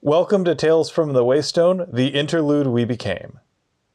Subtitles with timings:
[0.00, 3.40] Welcome to Tales from the Waystone, the interlude we became.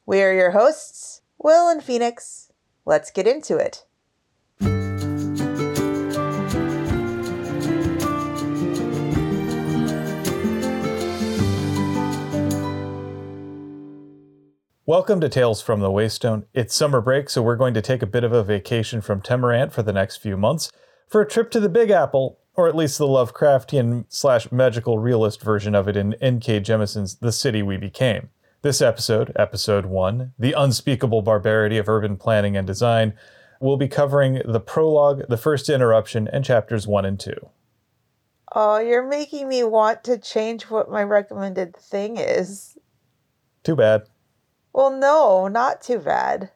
[0.05, 2.51] We are your hosts, Will and Phoenix.
[2.83, 3.85] Let's get into it.
[14.85, 16.43] Welcome to Tales from the Waystone.
[16.53, 19.71] It's summer break, so we're going to take a bit of a vacation from Temerant
[19.71, 20.69] for the next few months
[21.07, 25.41] for a trip to the Big Apple, or at least the Lovecraftian slash magical realist
[25.41, 26.59] version of it in N.K.
[26.59, 28.29] Jemisin's The City We Became.
[28.61, 33.13] This episode, episode one, The Unspeakable Barbarity of Urban Planning and Design,
[33.59, 37.49] will be covering the prologue, the first interruption, and chapters one and two.
[38.55, 42.77] Oh, you're making me want to change what my recommended thing is.
[43.63, 44.03] Too bad.
[44.73, 46.51] Well, no, not too bad.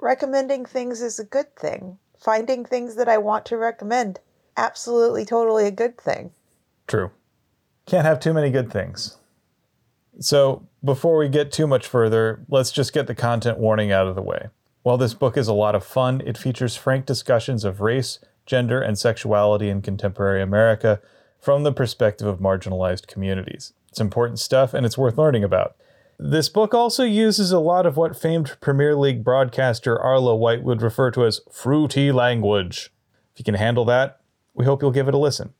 [0.00, 1.98] Recommending things is a good thing.
[2.18, 4.20] Finding things that I want to recommend,
[4.56, 6.32] absolutely, totally a good thing.
[6.86, 7.10] True.
[7.86, 9.18] Can't have too many good things.
[10.20, 14.14] So, before we get too much further, let's just get the content warning out of
[14.14, 14.48] the way.
[14.82, 18.80] While this book is a lot of fun, it features frank discussions of race, gender,
[18.80, 21.00] and sexuality in contemporary America
[21.40, 23.72] from the perspective of marginalized communities.
[23.88, 25.76] It's important stuff and it's worth learning about.
[26.18, 30.80] This book also uses a lot of what famed Premier League broadcaster Arlo White would
[30.80, 32.92] refer to as fruity language.
[33.32, 34.20] If you can handle that,
[34.54, 35.52] we hope you'll give it a listen.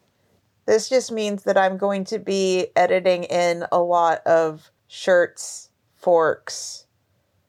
[0.66, 6.86] This just means that I'm going to be editing in a lot of shirts, forks,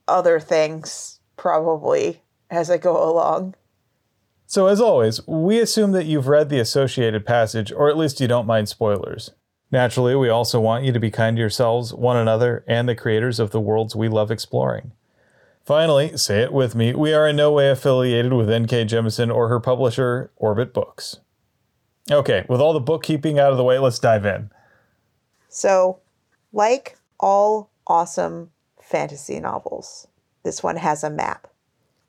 [0.08, 3.56] other things, probably, as I go along.
[4.48, 8.28] So, as always, we assume that you've read the associated passage, or at least you
[8.28, 9.32] don't mind spoilers.
[9.72, 13.40] Naturally, we also want you to be kind to yourselves, one another, and the creators
[13.40, 14.92] of the worlds we love exploring.
[15.64, 18.86] Finally, say it with me, we are in no way affiliated with N.K.
[18.86, 21.22] Jemisin or her publisher, Orbit Books.
[22.12, 24.52] Okay, with all the bookkeeping out of the way, let's dive in.
[25.50, 26.00] So,
[26.54, 30.08] like all awesome fantasy novels,
[30.44, 31.48] this one has a map.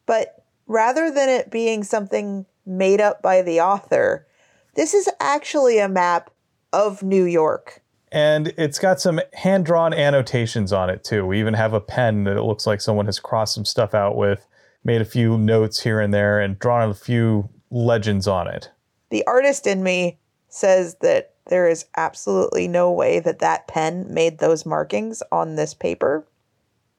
[0.05, 4.27] But rather than it being something made up by the author,
[4.75, 6.31] this is actually a map
[6.73, 7.83] of New York.
[8.13, 11.27] And it's got some hand drawn annotations on it too.
[11.27, 14.17] We even have a pen that it looks like someone has crossed some stuff out
[14.17, 14.47] with,
[14.85, 18.71] made a few notes here and there, and drawn a few legends on it.
[19.11, 20.19] The artist in me
[20.49, 25.75] says that there is absolutely no way that that pen made those markings on this
[25.75, 26.27] paper,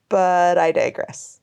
[0.09, 1.41] but I digress.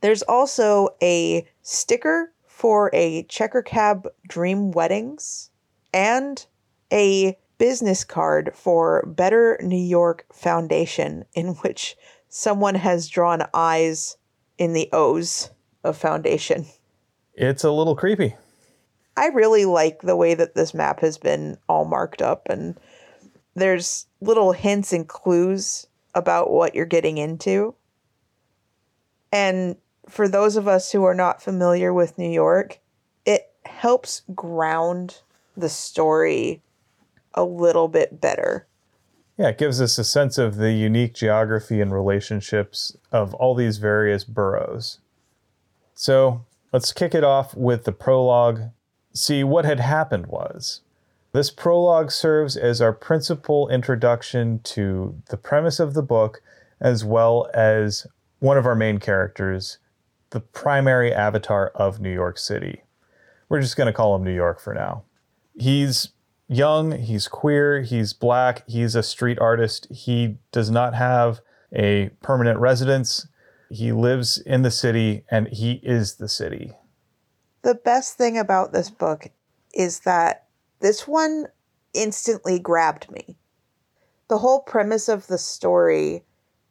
[0.00, 5.50] There's also a sticker for a checker cab dream weddings
[5.92, 6.44] and
[6.92, 11.96] a business card for Better New York Foundation, in which
[12.28, 14.18] someone has drawn eyes
[14.58, 15.50] in the O's
[15.82, 16.66] of foundation.
[17.34, 18.36] It's a little creepy.
[19.16, 22.78] I really like the way that this map has been all marked up, and
[23.54, 27.74] there's little hints and clues about what you're getting into.
[29.32, 29.76] And
[30.08, 32.80] for those of us who are not familiar with New York,
[33.24, 35.20] it helps ground
[35.56, 36.62] the story
[37.34, 38.66] a little bit better.
[39.36, 43.78] Yeah, it gives us a sense of the unique geography and relationships of all these
[43.78, 45.00] various boroughs.
[45.94, 48.70] So let's kick it off with the prologue.
[49.14, 50.80] See, what had happened was
[51.32, 56.42] this prologue serves as our principal introduction to the premise of the book,
[56.80, 58.08] as well as
[58.40, 59.78] one of our main characters,
[60.30, 62.82] the primary avatar of New York City.
[63.48, 65.04] We're just going to call him New York for now.
[65.56, 66.08] He's
[66.48, 69.86] young, he's queer, he's black, he's a street artist.
[69.92, 71.40] He does not have
[71.72, 73.28] a permanent residence.
[73.70, 76.72] He lives in the city and he is the city.
[77.64, 79.30] The best thing about this book
[79.72, 80.48] is that
[80.80, 81.46] this one
[81.94, 83.38] instantly grabbed me.
[84.28, 86.24] The whole premise of the story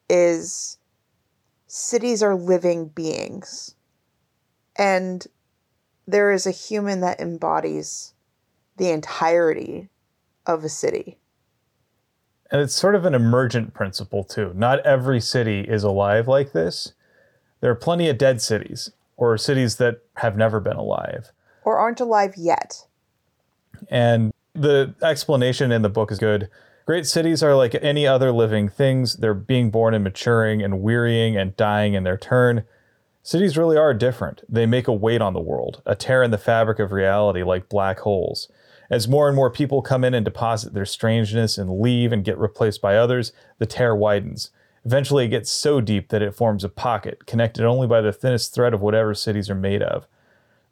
[0.08, 0.78] is
[1.66, 3.74] cities are living beings.
[4.76, 5.26] And
[6.08, 8.14] there is a human that embodies
[8.78, 9.90] the entirety
[10.46, 11.18] of a city.
[12.52, 14.52] And it's sort of an emergent principle, too.
[14.54, 16.94] Not every city is alive like this.
[17.62, 21.32] There are plenty of dead cities, or cities that have never been alive,
[21.64, 22.86] or aren't alive yet.
[23.90, 26.50] And the explanation in the book is good.
[26.86, 29.18] Great cities are like any other living things.
[29.18, 32.66] They're being born and maturing and wearying and dying in their turn.
[33.22, 34.42] Cities really are different.
[34.50, 37.70] They make a weight on the world, a tear in the fabric of reality like
[37.70, 38.50] black holes.
[38.90, 42.38] As more and more people come in and deposit their strangeness and leave and get
[42.38, 44.52] replaced by others, the tear widens.
[44.86, 48.54] Eventually, it gets so deep that it forms a pocket, connected only by the thinnest
[48.54, 50.08] thread of whatever cities are made of.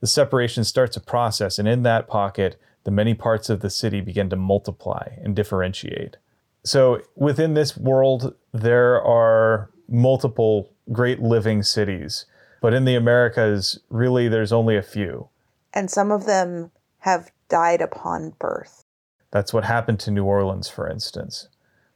[0.01, 4.01] The separation starts a process, and in that pocket, the many parts of the city
[4.01, 6.17] begin to multiply and differentiate.
[6.63, 12.25] So within this world, there are multiple great living cities,
[12.61, 15.29] but in the Americas, really, there's only a few.
[15.73, 18.83] And some of them have died upon birth.
[19.31, 21.47] That's what happened to New Orleans, for instance.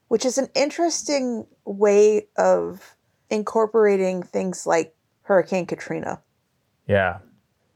[0.08, 2.96] Which is an interesting way of
[3.30, 6.22] incorporating things like Hurricane Katrina.
[6.88, 7.20] Yeah.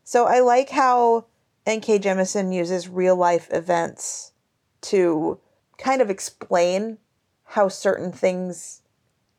[0.03, 1.25] So I like how
[1.65, 1.99] N.K.
[1.99, 4.33] Jemisin uses real life events
[4.81, 5.39] to
[5.77, 6.97] kind of explain
[7.43, 8.81] how certain things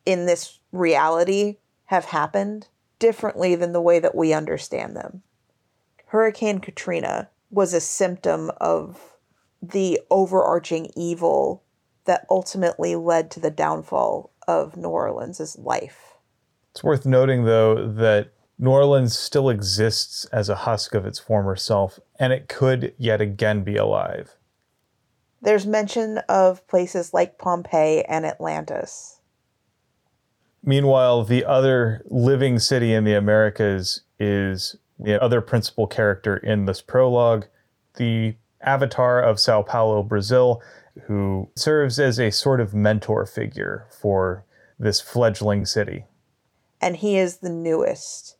[0.04, 5.22] in this reality have happened differently than the way that we understand them.
[6.06, 9.16] Hurricane Katrina was a symptom of
[9.62, 11.62] the overarching evil
[12.05, 16.14] that ultimately led to the downfall of New Orleans' life.
[16.73, 21.56] It's worth noting, though, that New Orleans still exists as a husk of its former
[21.56, 24.37] self, and it could yet again be alive.
[25.43, 29.20] There's mention of places like Pompeii and Atlantis.
[30.62, 36.82] Meanwhile, the other living city in the Americas is the other principal character in this
[36.82, 37.46] prologue,
[37.96, 40.61] the avatar of Sao Paulo, Brazil,
[41.06, 44.44] who serves as a sort of mentor figure for
[44.79, 46.05] this fledgling city.
[46.81, 48.37] And he is the newest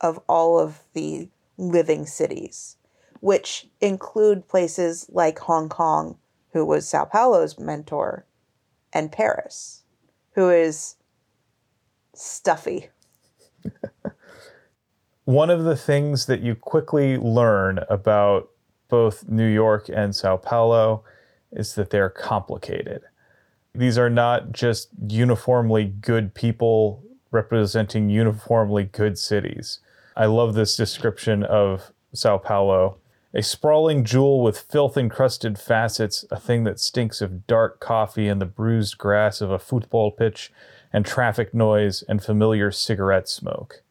[0.00, 2.76] of all of the living cities,
[3.20, 6.18] which include places like Hong Kong,
[6.52, 8.26] who was Sao Paulo's mentor,
[8.92, 9.82] and Paris,
[10.32, 10.96] who is
[12.14, 12.90] stuffy.
[15.24, 18.50] One of the things that you quickly learn about
[18.88, 21.04] both New York and Sao Paulo
[21.54, 23.02] is that they're complicated.
[23.74, 29.80] These are not just uniformly good people representing uniformly good cities.
[30.16, 32.98] I love this description of Sao Paulo.
[33.32, 38.40] A sprawling jewel with filth encrusted facets, a thing that stinks of dark coffee and
[38.40, 40.52] the bruised grass of a football pitch,
[40.92, 43.82] and traffic noise and familiar cigarette smoke.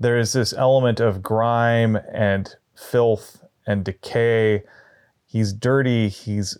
[0.00, 4.62] There is this element of grime and filth and decay.
[5.26, 6.08] He's dirty.
[6.08, 6.56] He's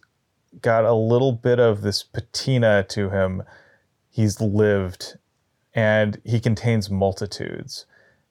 [0.61, 3.43] got a little bit of this patina to him.
[4.11, 5.19] He's lived
[5.75, 7.87] and he contains multitudes,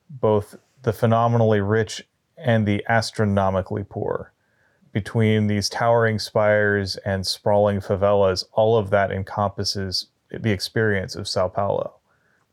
[0.10, 4.34] both the phenomenally rich and the astronomically poor.
[4.92, 11.48] Between these towering spires and sprawling favelas, all of that encompasses the experience of Sao
[11.48, 11.96] Paulo.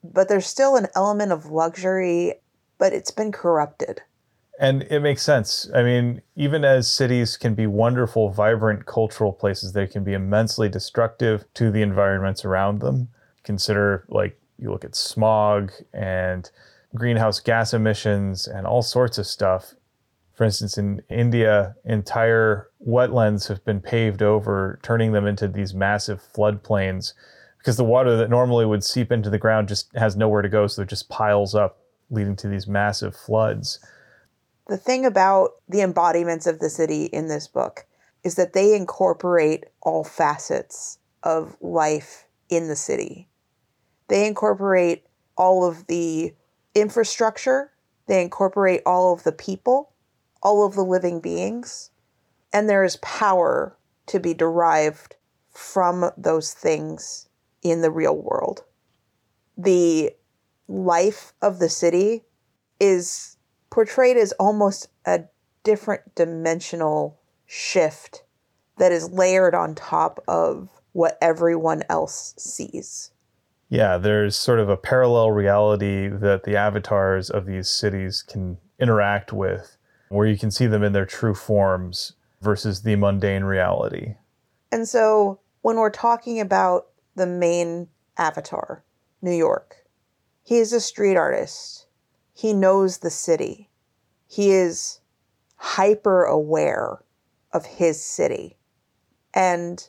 [0.02, 2.34] But there's still an element of luxury,
[2.78, 4.02] but it's been corrupted.
[4.58, 5.68] And it makes sense.
[5.74, 10.68] I mean, even as cities can be wonderful, vibrant cultural places, they can be immensely
[10.68, 13.08] destructive to the environments around them.
[13.42, 16.50] Consider, like, you look at smog and
[16.94, 19.74] greenhouse gas emissions and all sorts of stuff.
[20.34, 26.22] For instance, in India, entire wetlands have been paved over, turning them into these massive
[26.34, 27.12] floodplains
[27.58, 30.66] because the water that normally would seep into the ground just has nowhere to go.
[30.66, 31.78] So it just piles up,
[32.10, 33.78] leading to these massive floods.
[34.66, 37.86] The thing about the embodiments of the city in this book
[38.22, 43.28] is that they incorporate all facets of life in the city.
[44.08, 45.04] They incorporate
[45.36, 46.34] all of the
[46.74, 47.72] infrastructure,
[48.06, 49.92] they incorporate all of the people,
[50.42, 51.90] all of the living beings,
[52.52, 53.76] and there is power
[54.06, 55.16] to be derived
[55.50, 57.28] from those things
[57.62, 58.64] in the real world.
[59.56, 60.12] The
[60.68, 62.24] life of the city
[62.80, 63.33] is
[63.74, 65.24] portrayed as almost a
[65.64, 68.22] different dimensional shift
[68.78, 73.10] that is layered on top of what everyone else sees.
[73.68, 79.32] Yeah, there's sort of a parallel reality that the avatars of these cities can interact
[79.32, 79.76] with,
[80.08, 84.14] where you can see them in their true forms versus the mundane reality.
[84.70, 87.88] And so when we're talking about the main
[88.18, 88.84] avatar,
[89.20, 89.78] New York,
[90.44, 91.83] he is a street artist.
[92.34, 93.70] He knows the city.
[94.26, 95.00] He is
[95.56, 97.04] hyper aware
[97.52, 98.58] of his city.
[99.32, 99.88] And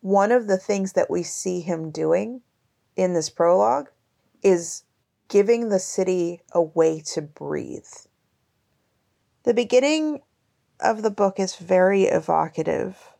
[0.00, 2.42] one of the things that we see him doing
[2.94, 3.90] in this prologue
[4.42, 4.84] is
[5.28, 7.88] giving the city a way to breathe.
[9.42, 10.20] The beginning
[10.80, 13.12] of the book is very evocative.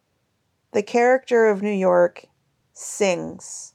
[0.73, 2.27] The character of New York
[2.73, 3.75] sings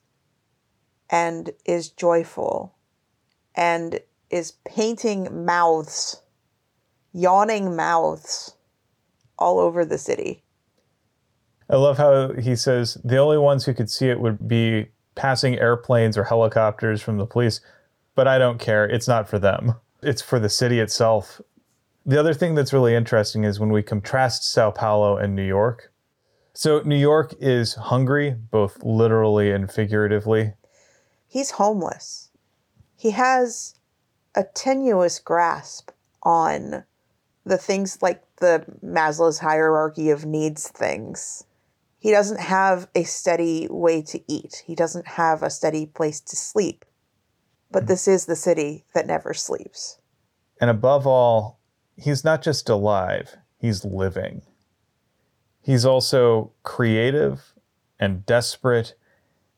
[1.09, 2.75] and is joyful
[3.55, 3.99] and
[4.31, 6.21] is painting mouths,
[7.13, 8.55] yawning mouths
[9.37, 10.43] all over the city.
[11.69, 15.59] I love how he says the only ones who could see it would be passing
[15.59, 17.61] airplanes or helicopters from the police,
[18.15, 18.85] but I don't care.
[18.85, 21.41] It's not for them, it's for the city itself.
[22.05, 25.91] The other thing that's really interesting is when we contrast Sao Paulo and New York,
[26.53, 30.53] So, New York is hungry, both literally and figuratively.
[31.27, 32.29] He's homeless.
[32.95, 33.75] He has
[34.35, 35.91] a tenuous grasp
[36.23, 36.83] on
[37.45, 41.45] the things like the Maslow's hierarchy of needs things.
[41.99, 46.35] He doesn't have a steady way to eat, he doesn't have a steady place to
[46.35, 46.85] sleep.
[47.71, 49.97] But this is the city that never sleeps.
[50.59, 51.59] And above all,
[51.95, 54.41] he's not just alive, he's living.
[55.61, 57.53] He's also creative
[57.99, 58.95] and desperate,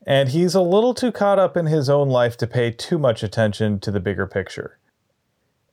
[0.06, 3.24] and he's a little too caught up in his own life to pay too much
[3.24, 4.80] attention to the bigger picture.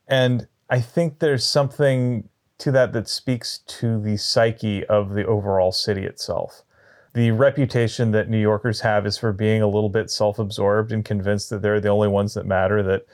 [0.07, 5.73] And I think there's something to that that speaks to the psyche of the overall
[5.73, 6.63] city itself.
[7.13, 11.05] The reputation that New Yorkers have is for being a little bit self absorbed and
[11.05, 13.07] convinced that they're the only ones that matter, that,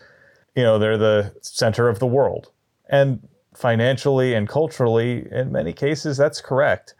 [0.55, 2.51] you know, they're the center of the world.
[2.91, 6.95] And financially and culturally, in many cases, that's correct.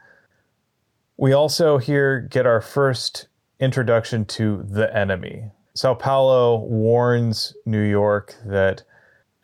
[1.19, 5.51] We also here get our first introduction to the enemy.
[5.75, 8.83] Sao Paulo warns New York that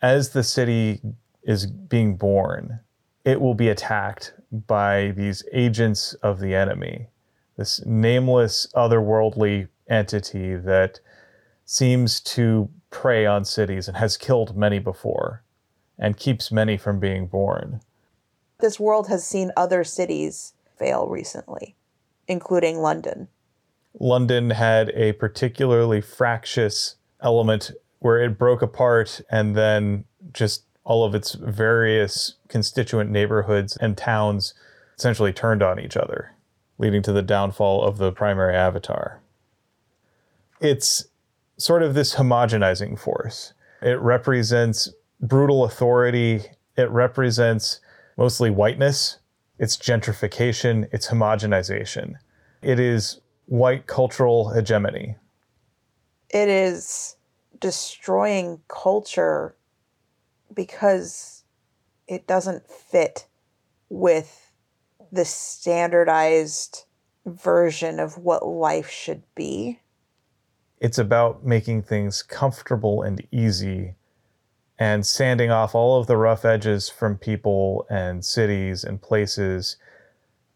[0.01, 1.01] as the city
[1.43, 2.79] is being born,
[3.25, 7.07] it will be attacked by these agents of the enemy,
[7.57, 10.99] this nameless, otherworldly entity that
[11.65, 15.43] seems to prey on cities and has killed many before
[15.97, 17.79] and keeps many from being born.
[18.59, 21.75] This world has seen other cities fail recently,
[22.27, 23.27] including London.
[23.99, 31.15] London had a particularly fractious element where it broke apart and then just all of
[31.15, 34.53] its various constituent neighborhoods and towns
[34.97, 36.33] essentially turned on each other,
[36.77, 39.21] leading to the downfall of the primary avatar.
[40.59, 41.05] It's
[41.57, 43.53] sort of this homogenizing force.
[43.81, 46.41] It represents brutal authority,
[46.75, 47.79] it represents
[48.17, 49.19] mostly whiteness,
[49.57, 52.15] it's gentrification, it's homogenization.
[52.61, 55.15] It is white cultural hegemony.
[56.29, 57.17] It is
[57.59, 59.55] destroying culture
[60.53, 61.43] because
[62.07, 63.27] it doesn't fit
[63.89, 64.51] with
[65.11, 66.85] the standardized
[67.25, 69.79] version of what life should be.
[70.79, 73.95] It's about making things comfortable and easy
[74.79, 79.77] and sanding off all of the rough edges from people and cities and places,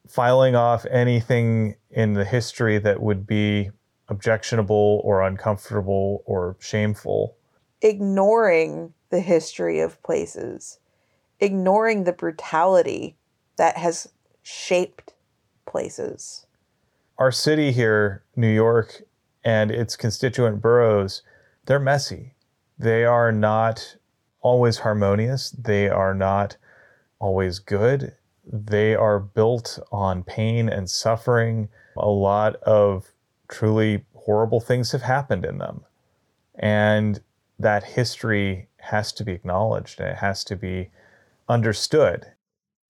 [0.09, 3.71] filing off anything in the history that would be
[4.07, 7.35] objectionable or uncomfortable or shameful.
[7.81, 10.79] Ignoring the history of places,
[11.39, 13.17] ignoring the brutality
[13.57, 14.09] that has
[14.41, 15.13] shaped
[15.65, 16.45] places.
[17.17, 19.01] Our city here, New York,
[19.43, 21.21] and its constituent boroughs,
[21.65, 22.33] they're messy.
[22.79, 23.97] They are not
[24.41, 25.49] always harmonious.
[25.51, 26.57] They are not
[27.19, 28.13] always good.
[28.51, 31.69] They are built on pain and suffering.
[31.97, 33.11] A lot of
[33.49, 35.83] truly horrible things have happened in them.
[36.55, 37.21] And
[37.59, 40.89] that history has to be acknowledged and it has to be
[41.49, 42.25] understood.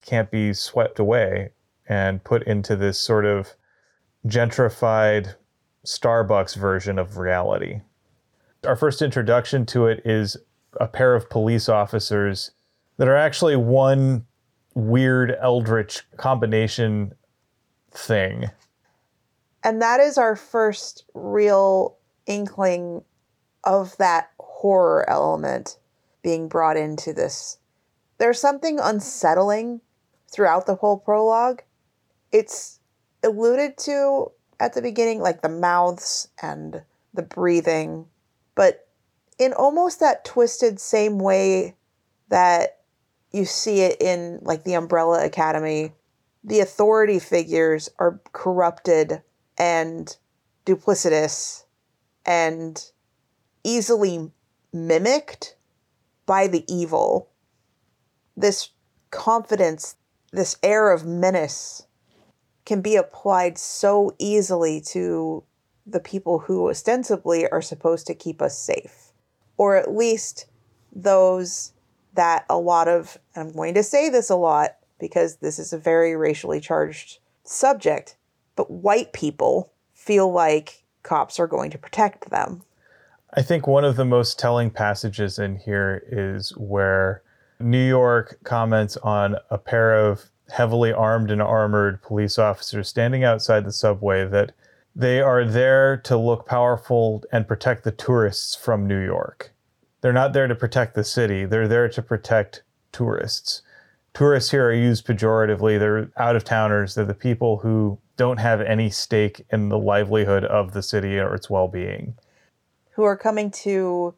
[0.00, 1.50] can't be swept away
[1.88, 3.54] and put into this sort of
[4.26, 5.34] gentrified
[5.84, 7.80] Starbucks version of reality.
[8.64, 10.36] Our first introduction to it is
[10.80, 12.52] a pair of police officers
[12.96, 14.26] that are actually one
[14.78, 17.12] weird eldritch combination
[17.90, 18.48] thing.
[19.64, 23.02] And that is our first real inkling
[23.64, 25.78] of that horror element
[26.22, 27.58] being brought into this.
[28.18, 29.80] There's something unsettling
[30.30, 31.62] throughout the whole prologue.
[32.30, 32.78] It's
[33.24, 34.30] alluded to
[34.60, 36.82] at the beginning, like the mouths and
[37.14, 38.06] the breathing,
[38.54, 38.86] but
[39.38, 41.74] in almost that twisted same way
[42.28, 42.77] that
[43.32, 45.92] you see it in like the Umbrella Academy,
[46.42, 49.22] the authority figures are corrupted
[49.58, 50.16] and
[50.64, 51.64] duplicitous
[52.24, 52.90] and
[53.64, 54.30] easily
[54.72, 55.56] mimicked
[56.26, 57.30] by the evil.
[58.36, 58.70] This
[59.10, 59.96] confidence,
[60.32, 61.86] this air of menace
[62.64, 65.42] can be applied so easily to
[65.86, 69.12] the people who ostensibly are supposed to keep us safe,
[69.56, 70.46] or at least
[70.94, 71.72] those
[72.14, 75.78] that a lot of, I'm going to say this a lot because this is a
[75.78, 78.16] very racially charged subject,
[78.56, 82.62] but white people feel like cops are going to protect them.
[83.34, 87.22] I think one of the most telling passages in here is where
[87.60, 93.64] New York comments on a pair of heavily armed and armored police officers standing outside
[93.64, 94.52] the subway that
[94.96, 99.52] they are there to look powerful and protect the tourists from New York.
[100.00, 102.62] They're not there to protect the city, they're there to protect
[102.92, 103.62] tourists.
[104.14, 105.78] Tourists here are used pejoratively.
[105.78, 106.94] They're out of towners.
[106.94, 111.34] They're the people who don't have any stake in the livelihood of the city or
[111.34, 112.16] its well being.
[112.92, 114.14] Who are coming to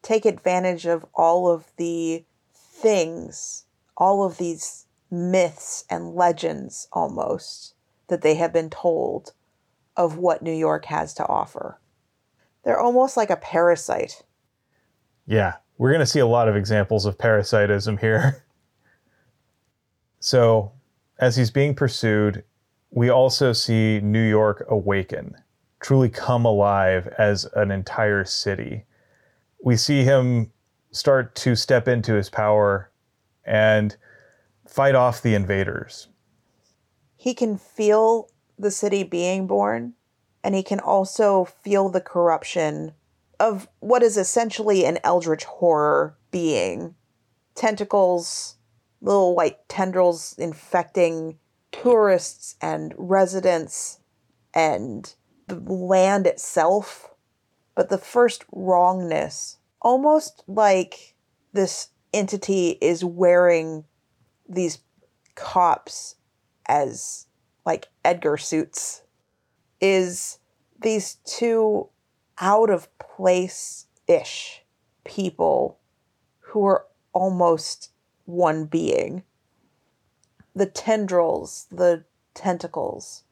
[0.00, 2.24] take advantage of all of the
[2.54, 7.74] things, all of these myths and legends almost
[8.08, 9.32] that they have been told
[9.96, 11.78] of what New York has to offer.
[12.64, 14.22] They're almost like a parasite.
[15.26, 18.44] Yeah, we're going to see a lot of examples of parasitism here.
[20.20, 20.72] so,
[21.18, 22.44] as he's being pursued,
[22.90, 25.34] we also see New York awaken,
[25.80, 28.84] truly come alive as an entire city.
[29.62, 30.52] We see him
[30.90, 32.90] start to step into his power
[33.44, 33.96] and
[34.66, 36.08] fight off the invaders.
[37.16, 39.94] He can feel the city being born,
[40.44, 42.92] and he can also feel the corruption
[43.42, 46.94] of what is essentially an eldritch horror being
[47.56, 48.54] tentacles,
[49.00, 51.36] little white tendrils infecting
[51.72, 53.98] tourists and residents
[54.54, 55.16] and
[55.48, 57.10] the land itself.
[57.74, 61.16] But the first wrongness, almost like
[61.52, 63.86] this entity is wearing
[64.48, 64.78] these
[65.34, 66.14] cops
[66.68, 67.26] as
[67.66, 69.02] like Edgar suits,
[69.80, 70.38] is
[70.80, 71.88] these two
[72.42, 74.62] out of place ish
[75.04, 75.78] people
[76.40, 76.84] who are
[77.14, 77.90] almost
[78.26, 79.22] one being
[80.54, 83.24] the tendrils, the tentacles,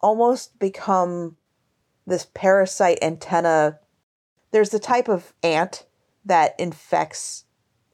[0.00, 1.36] almost become
[2.06, 3.78] this parasite antenna.
[4.50, 5.86] There's the type of ant
[6.24, 7.44] that infects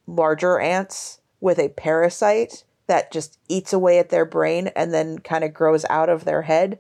[0.07, 5.45] larger ants with a parasite that just eats away at their brain and then kind
[5.45, 6.79] of grows out of their head.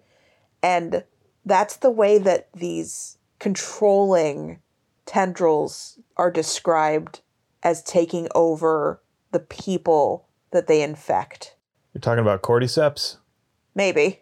[0.62, 1.04] And
[1.44, 4.60] that's the way that these controlling
[5.04, 7.22] tendrils are described
[7.64, 11.56] as taking over the people that they infect.
[11.92, 13.16] You're talking about cordyceps?
[13.74, 14.20] Maybe.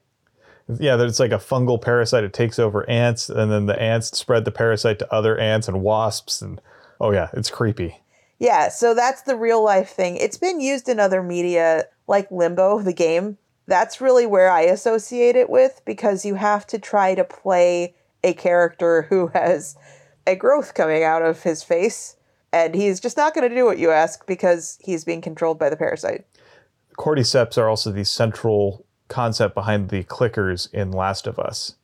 [0.79, 2.25] Yeah, it's like a fungal parasite.
[2.25, 5.83] It takes over ants, and then the ants spread the parasite to other ants and
[5.83, 6.41] wasps.
[6.41, 6.59] And
[6.99, 8.01] oh, yeah, it's creepy.
[8.39, 10.17] Yeah, so that's the real life thing.
[10.17, 13.37] It's been used in other media, like Limbo, the game.
[13.67, 18.35] That's really where I associate it with because you have to try to play a
[18.35, 19.77] character who has
[20.27, 22.17] a growth coming out of his face,
[22.53, 25.71] and he's just not going to do what you ask because he's being controlled by
[25.71, 26.25] the parasite
[27.01, 31.77] cordyceps are also the central concept behind the clickers in Last of Us.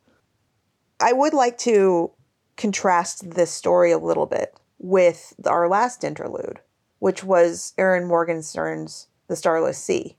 [0.99, 2.11] I would like to
[2.55, 6.59] contrast this story a little bit with our last interlude,
[6.99, 10.17] which was Erin Morgenstern's The Starless Sea.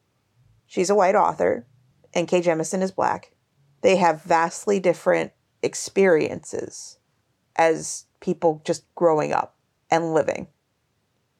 [0.67, 1.65] She's a white author,
[2.13, 2.43] N.K.
[2.43, 3.33] Jemisin is black.
[3.83, 5.31] They have vastly different
[5.63, 6.99] experiences
[7.57, 9.57] as people just growing up
[9.91, 10.49] and living.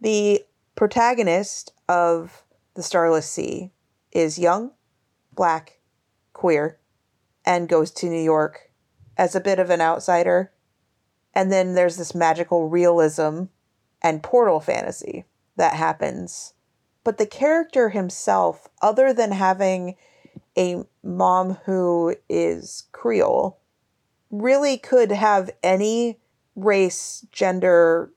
[0.01, 2.45] The protagonist of
[2.79, 3.73] the Starless Sea,
[4.13, 4.71] is young,
[5.35, 5.81] black,
[6.33, 6.79] queer,
[7.45, 8.71] and goes to New York
[9.17, 10.53] as a bit of an outsider.
[11.35, 13.47] And then there's this magical realism
[14.01, 15.25] and portal fantasy
[15.57, 16.55] that happens.
[17.03, 19.97] But the character himself, other than having
[20.57, 23.59] a mom who is Creole,
[24.31, 26.19] really could have any
[26.55, 28.11] race, gender,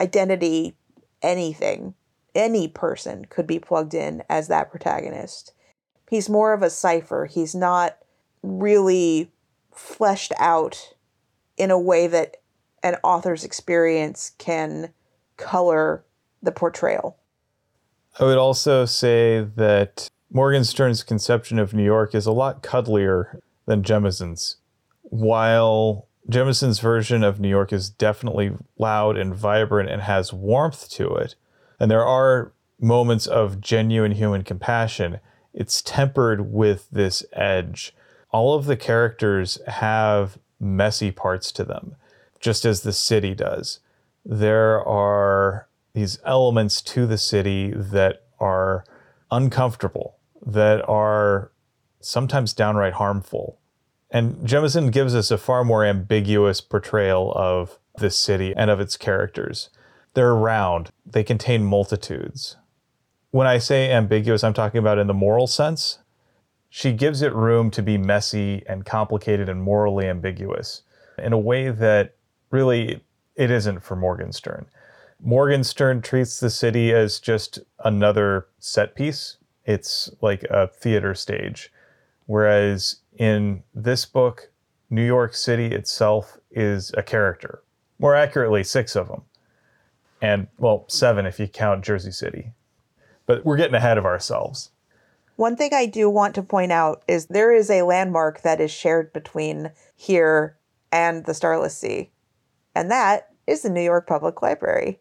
[0.00, 0.74] identity,
[1.22, 1.94] anything
[2.38, 5.52] any person could be plugged in as that protagonist.
[6.08, 7.26] He's more of a cipher.
[7.26, 7.98] He's not
[8.42, 9.30] really
[9.74, 10.94] fleshed out
[11.56, 12.36] in a way that
[12.82, 14.92] an author's experience can
[15.36, 16.04] color
[16.40, 17.16] the portrayal.
[18.20, 23.82] I would also say that Morgenstern's conception of New York is a lot cuddlier than
[23.82, 24.56] Jemisin's.
[25.10, 31.14] While Jemisin's version of New York is definitely loud and vibrant and has warmth to
[31.14, 31.34] it,
[31.80, 35.20] and there are moments of genuine human compassion,
[35.54, 37.94] it's tempered with this edge.
[38.30, 41.96] All of the characters have messy parts to them,
[42.38, 43.80] just as the city does.
[44.24, 48.84] There are these elements to the city that are
[49.30, 51.50] uncomfortable, that are
[52.00, 53.58] sometimes downright harmful.
[54.10, 58.96] And Jemisin gives us a far more ambiguous portrayal of this city and of its
[58.96, 59.70] characters.
[60.14, 62.56] They're round, they contain multitudes.
[63.30, 65.98] When I say ambiguous, I'm talking about in the moral sense.
[66.70, 70.82] She gives it room to be messy and complicated and morally ambiguous
[71.18, 72.14] in a way that
[72.50, 73.02] really
[73.36, 74.66] it isn't for Morgenstern.
[75.20, 79.36] Morgenstern treats the city as just another set piece.
[79.64, 81.72] It's like a theater stage.
[82.26, 84.50] Whereas in this book,
[84.88, 87.62] New York City itself is a character.
[87.98, 89.22] More accurately, six of them
[90.20, 92.52] and well, seven if you count Jersey City.
[93.26, 94.70] But we're getting ahead of ourselves.
[95.36, 98.70] One thing I do want to point out is there is a landmark that is
[98.70, 100.56] shared between here
[100.90, 102.10] and the Starless Sea,
[102.74, 104.98] and that is the New York Public Library.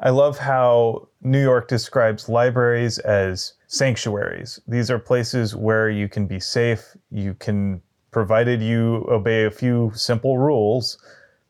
[0.00, 4.60] I love how New York describes libraries as sanctuaries.
[4.68, 9.90] These are places where you can be safe, you can, provided you obey a few
[9.94, 10.98] simple rules,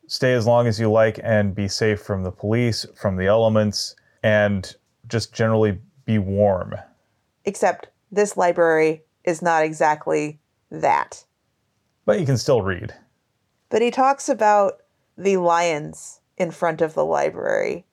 [0.07, 3.95] stay as long as you like and be safe from the police, from the elements,
[4.23, 4.75] and
[5.09, 6.73] just generally be warm.
[7.43, 10.39] Except this library is not exactly
[10.71, 11.25] that.
[12.05, 12.93] But you can still read.
[13.69, 14.83] But he talks about
[15.17, 17.85] the lions in front of the library,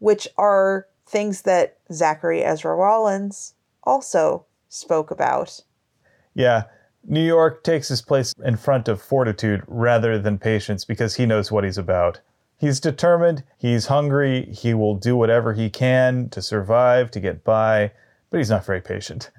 [0.00, 5.60] which are things that Zachary Ezra Rawlins also spoke about.
[6.34, 6.64] Yeah,
[7.04, 11.50] New York takes his place in front of fortitude rather than patience because he knows
[11.50, 12.20] what he's about.
[12.56, 17.92] He's determined, he's hungry, he will do whatever he can to survive, to get by,
[18.30, 19.30] but he's not very patient.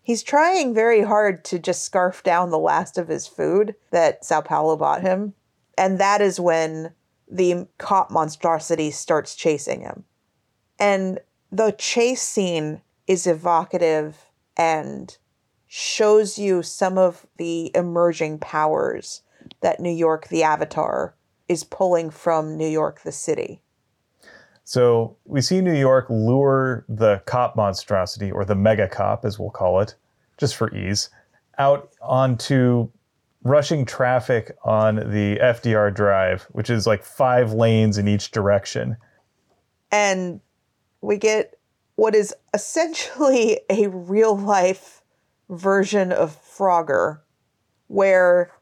[0.00, 4.40] He's trying very hard to just scarf down the last of his food that Sao
[4.40, 5.34] Paulo bought him.
[5.76, 6.94] And that is when
[7.28, 10.04] the cop monstrosity starts chasing him.
[10.78, 14.16] And the chase scene is evocative
[14.56, 15.16] and
[15.66, 19.22] shows you some of the emerging powers
[19.60, 21.14] that New York the Avatar
[21.48, 23.62] is pulling from New York the city.
[24.64, 29.50] So we see New York lure the cop monstrosity, or the mega cop as we'll
[29.50, 29.94] call it,
[30.38, 31.08] just for ease,
[31.58, 32.88] out onto
[33.44, 38.96] rushing traffic on the FDR Drive, which is like five lanes in each direction.
[39.92, 40.40] And
[41.00, 41.58] we get
[41.96, 45.02] what is essentially a real life
[45.48, 47.20] version of Frogger,
[47.88, 48.52] where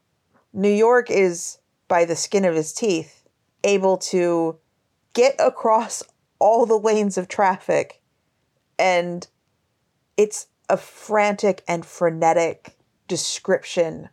[0.53, 3.27] New York is, by the skin of his teeth,
[3.63, 4.57] able to
[5.13, 6.03] get across
[6.39, 8.01] all the lanes of traffic.
[8.77, 9.27] And
[10.17, 14.09] it's a frantic and frenetic description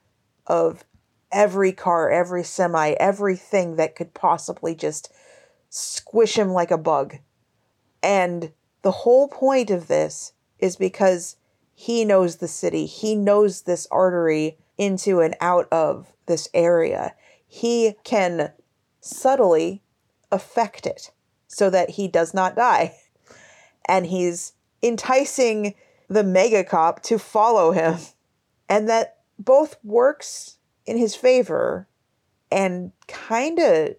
[0.46, 0.84] of
[1.30, 5.12] every car, every semi, everything that could possibly just
[5.70, 7.16] squish him like a bug.
[8.02, 11.36] And the whole point of this is because
[11.74, 17.14] he knows the city, he knows this artery into and out of this area.
[17.46, 18.52] He can
[19.00, 19.82] subtly
[20.30, 21.10] affect it
[21.46, 22.96] so that he does not die.
[23.88, 25.74] And he's enticing
[26.08, 27.98] the mega cop to follow him.
[28.68, 31.88] And that both works in his favor
[32.50, 33.96] and kind of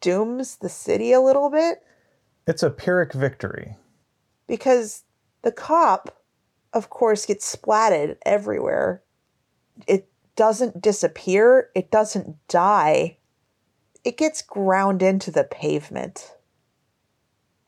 [0.00, 1.82] dooms the city a little bit.
[2.50, 3.76] It's a Pyrrhic victory.
[4.48, 5.04] Because
[5.42, 6.20] the cop,
[6.72, 9.04] of course, gets splatted everywhere.
[9.86, 13.18] It doesn't disappear, it doesn't die,
[14.02, 16.34] it gets ground into the pavement.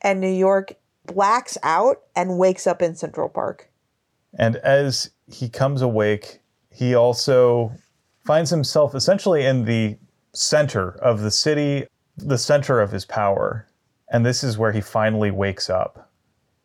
[0.01, 3.71] And New York blacks out and wakes up in Central Park.
[4.37, 7.71] And as he comes awake, he also
[8.25, 9.97] finds himself essentially in the
[10.33, 13.65] center of the city, the center of his power.
[14.13, 16.11] And this is where he finally wakes up,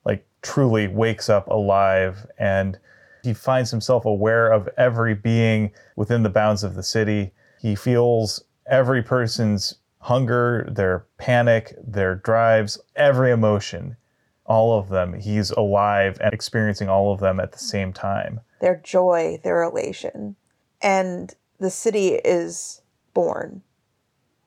[0.04, 2.26] like truly wakes up alive.
[2.38, 2.78] And
[3.24, 7.32] he finds himself aware of every being within the bounds of the city.
[7.60, 13.96] He feels every person's hunger, their panic, their drives, every emotion,
[14.44, 15.14] all of them.
[15.14, 18.40] He's alive and experiencing all of them at the same time.
[18.60, 20.36] Their joy, their elation.
[20.82, 22.82] And the city is
[23.14, 23.62] born.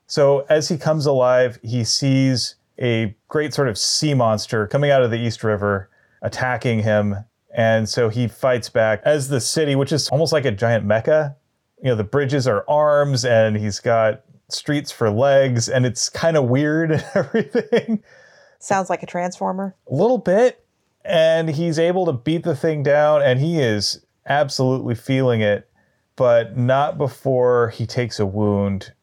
[0.06, 5.04] So as he comes alive, he sees a great sort of sea monster coming out
[5.04, 5.90] of the East River,
[6.22, 7.16] attacking him.
[7.54, 11.36] And so he fights back as the city, which is almost like a giant mecha.
[11.82, 16.38] You know, the bridges are arms and he's got streets for legs, and it's kind
[16.38, 18.04] of weird and everything.
[18.60, 19.76] Sounds like a transformer.
[19.90, 20.66] A little bit.
[21.04, 25.68] And he's able to beat the thing down, and he is absolutely feeling it,
[26.16, 28.94] but not before he takes a wound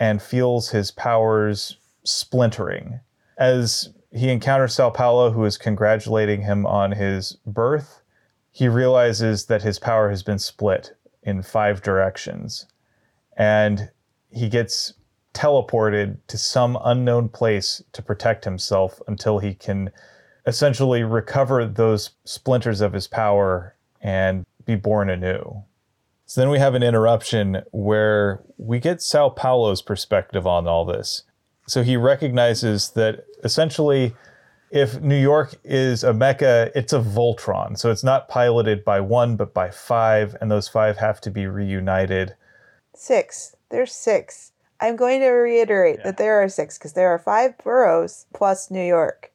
[0.00, 3.00] and feels his powers splintering.
[3.38, 8.02] As he encounters Sao Paulo, who is congratulating him on his birth,
[8.50, 12.66] he realizes that his power has been split in five directions.
[13.36, 13.90] And
[14.30, 14.94] he gets
[15.34, 19.90] teleported to some unknown place to protect himself until he can
[20.46, 25.62] essentially recover those splinters of his power and be born anew.
[26.26, 31.22] So then we have an interruption where we get Sao Paulo's perspective on all this.
[31.68, 34.14] So he recognizes that essentially,
[34.70, 37.78] if New York is a mecha, it's a Voltron.
[37.78, 41.46] So it's not piloted by one, but by five, and those five have to be
[41.46, 42.34] reunited.
[42.94, 43.54] Six.
[43.70, 44.52] There's six.
[44.80, 46.04] I'm going to reiterate yeah.
[46.04, 49.32] that there are six because there are five boroughs plus New York.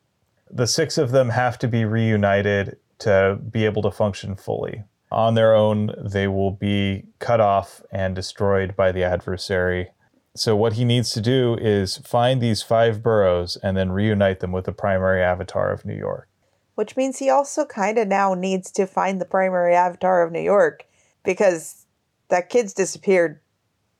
[0.49, 4.83] The six of them have to be reunited to be able to function fully.
[5.11, 9.91] On their own, they will be cut off and destroyed by the adversary.
[10.35, 14.51] So, what he needs to do is find these five boroughs and then reunite them
[14.51, 16.27] with the primary avatar of New York.
[16.73, 20.41] Which means he also kind of now needs to find the primary avatar of New
[20.41, 20.85] York
[21.23, 21.85] because
[22.29, 23.41] that kid's disappeared.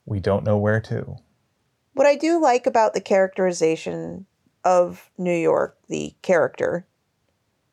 [0.06, 1.18] We don't know where to.
[1.94, 4.26] What I do like about the characterization
[4.64, 6.88] of New York, the character,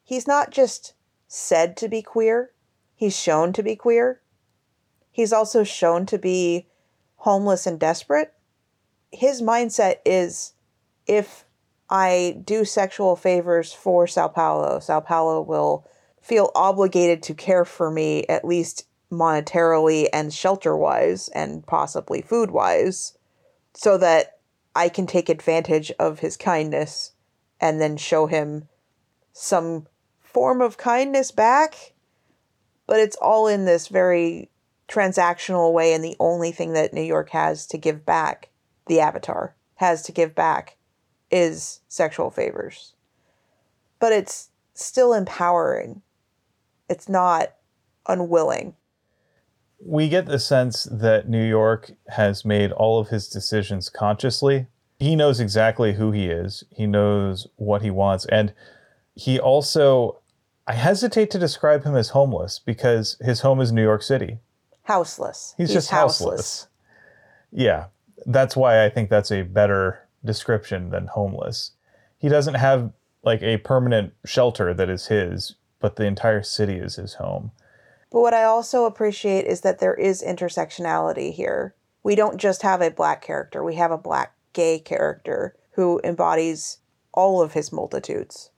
[0.04, 0.92] he's not just
[1.28, 2.50] said to be queer,
[2.94, 4.20] he's shown to be queer.
[5.10, 6.66] He's also shown to be
[7.16, 8.34] homeless and desperate.
[9.12, 10.54] His mindset is
[11.06, 11.44] if
[11.88, 15.86] I do sexual favors for Sao Paulo, Sao Paulo will
[16.22, 22.52] feel obligated to care for me, at least monetarily and shelter wise, and possibly food
[22.52, 23.18] wise,
[23.74, 24.38] so that
[24.74, 27.12] I can take advantage of his kindness
[27.60, 28.68] and then show him
[29.32, 29.88] some
[30.20, 31.92] form of kindness back.
[32.86, 34.50] But it's all in this very
[34.88, 38.49] transactional way, and the only thing that New York has to give back,
[38.86, 40.76] the Avatar has to give back,
[41.30, 42.94] is sexual favors.
[43.98, 46.02] But it's still empowering,
[46.88, 47.54] it's not
[48.06, 48.74] unwilling.
[49.82, 54.66] We get the sense that New York has made all of his decisions consciously.
[54.98, 58.52] He knows exactly who he is, he knows what he wants, and
[59.14, 60.18] he also,
[60.66, 64.38] I hesitate to describe him as homeless because his home is New York City.
[64.82, 65.54] Houseless.
[65.56, 66.68] He's, just houseless.
[67.52, 67.86] Yeah,
[68.26, 71.72] that's why I think that's a better description than homeless.
[72.18, 76.96] He doesn't have like a permanent shelter that is his, but the entire city is
[76.96, 77.52] his home.
[78.10, 81.74] But what I also appreciate is that there is intersectionality here.
[82.02, 86.78] We don't just have a black character, we have a black gay character who embodies
[87.12, 88.50] all of his multitudes.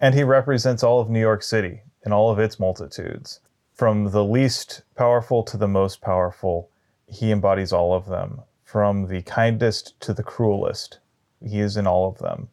[0.00, 3.40] And he represents all of New York City and all of its multitudes.
[3.74, 6.70] From the least powerful to the most powerful,
[7.06, 8.42] he embodies all of them.
[8.70, 11.00] From the kindest to the cruelest,
[11.44, 12.50] he is in all of them.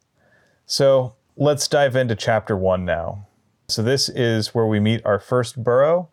[0.65, 3.27] So let's dive into chapter one now.
[3.67, 6.09] So, this is where we meet our first borough.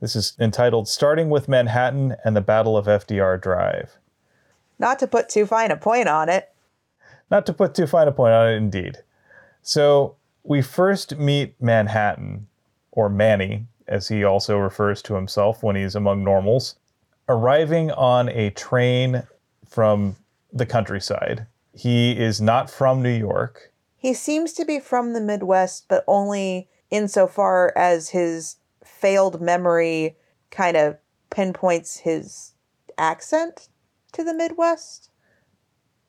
[0.00, 3.98] This is entitled Starting with Manhattan and the Battle of FDR Drive.
[4.78, 6.52] Not to put too fine a point on it.
[7.28, 8.98] Not to put too fine a point on it, indeed.
[9.62, 12.46] So, we first meet Manhattan,
[12.92, 16.76] or Manny, as he also refers to himself when he's among normals,
[17.28, 19.24] arriving on a train
[19.70, 20.16] from
[20.52, 21.46] the countryside.
[21.72, 23.72] He is not from New York.
[23.96, 30.16] He seems to be from the Midwest, but only insofar as his failed memory
[30.50, 30.98] kind of
[31.30, 32.54] pinpoints his
[32.98, 33.68] accent
[34.12, 35.10] to the Midwest.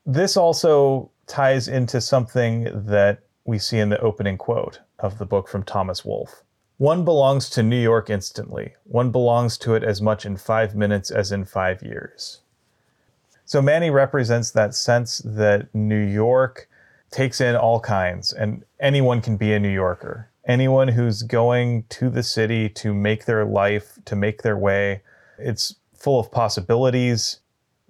[0.05, 5.47] This also ties into something that we see in the opening quote of the book
[5.47, 6.43] from Thomas Wolfe.
[6.77, 8.73] One belongs to New York instantly.
[8.85, 12.41] One belongs to it as much in five minutes as in five years.
[13.51, 16.69] So Manny represents that sense that New York
[17.09, 20.29] takes in all kinds, and anyone can be a New Yorker.
[20.45, 25.01] Anyone who's going to the city to make their life, to make their way,
[25.37, 27.41] it's full of possibilities.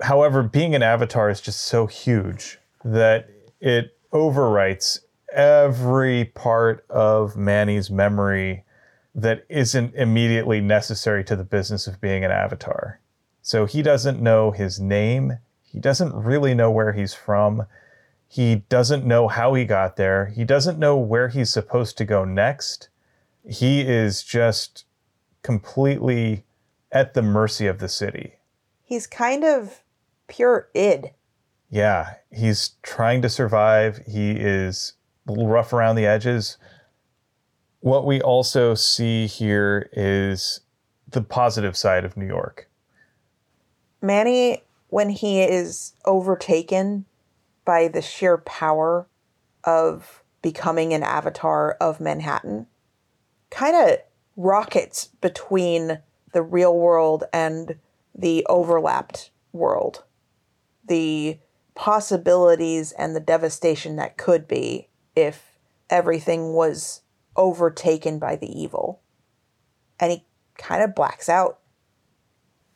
[0.01, 7.91] However, being an avatar is just so huge that it overwrites every part of Manny's
[7.91, 8.65] memory
[9.13, 12.99] that isn't immediately necessary to the business of being an avatar.
[13.43, 15.37] So he doesn't know his name.
[15.71, 17.65] He doesn't really know where he's from.
[18.27, 20.25] He doesn't know how he got there.
[20.27, 22.89] He doesn't know where he's supposed to go next.
[23.47, 24.85] He is just
[25.43, 26.43] completely
[26.91, 28.33] at the mercy of the city.
[28.83, 29.81] He's kind of
[30.27, 31.11] pure id.
[31.69, 34.01] Yeah, he's trying to survive.
[34.05, 34.93] He is
[35.25, 36.57] a little rough around the edges.
[37.79, 40.59] What we also see here is
[41.07, 42.69] the positive side of New York.
[44.01, 47.05] Manny, when he is overtaken
[47.63, 49.07] by the sheer power
[49.63, 52.67] of becoming an avatar of Manhattan,
[53.49, 53.99] kind of
[54.35, 55.99] rockets between
[56.33, 57.77] the real world and
[58.13, 60.03] the overlapped world.
[60.85, 61.39] The
[61.73, 65.57] possibilities and the devastation that could be if
[65.89, 67.01] everything was
[67.37, 68.99] overtaken by the evil.
[70.01, 70.25] And he
[70.57, 71.60] kind of blacks out.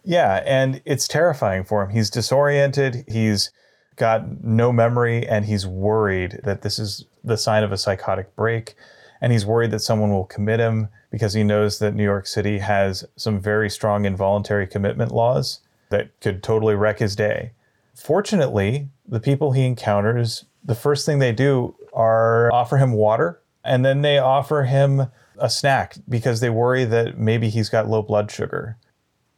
[0.05, 1.89] Yeah, and it's terrifying for him.
[1.89, 3.51] He's disoriented, he's
[3.95, 8.75] got no memory, and he's worried that this is the sign of a psychotic break.
[9.21, 12.59] And he's worried that someone will commit him because he knows that New York City
[12.59, 17.51] has some very strong involuntary commitment laws that could totally wreck his day.
[17.95, 23.83] Fortunately, the people he encounters, the first thing they do are offer him water and
[23.83, 25.07] then they offer him
[25.39, 28.77] a snack because they worry that maybe he's got low blood sugar.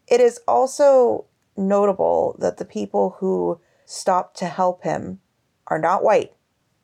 [0.08, 5.20] It is also notable that the people who stop to help him
[5.68, 6.34] are not white.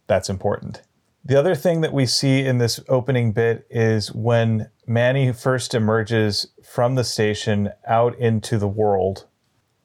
[0.07, 0.81] That's important.
[1.25, 6.47] The other thing that we see in this opening bit is when Manny first emerges
[6.61, 9.25] from the station out into the world,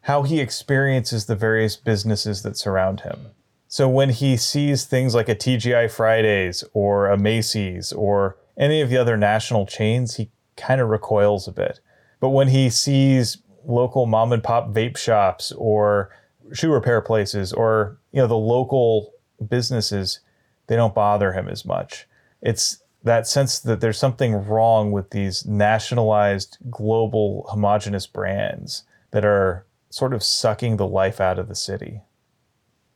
[0.02, 3.28] how he experiences the various businesses that surround him.
[3.68, 8.90] So when he sees things like a TGI Fridays or a Macy's or any of
[8.90, 11.78] the other national chains, he kind of recoils a bit.
[12.20, 16.10] But when he sees local mom and pop vape shops or
[16.52, 19.12] shoe repair places or you know the local
[19.46, 20.20] businesses,
[20.66, 22.06] they don't bother him as much.
[22.40, 29.66] It's that sense that there's something wrong with these nationalized, global, homogenous brands that are
[29.90, 32.02] sort of sucking the life out of the city.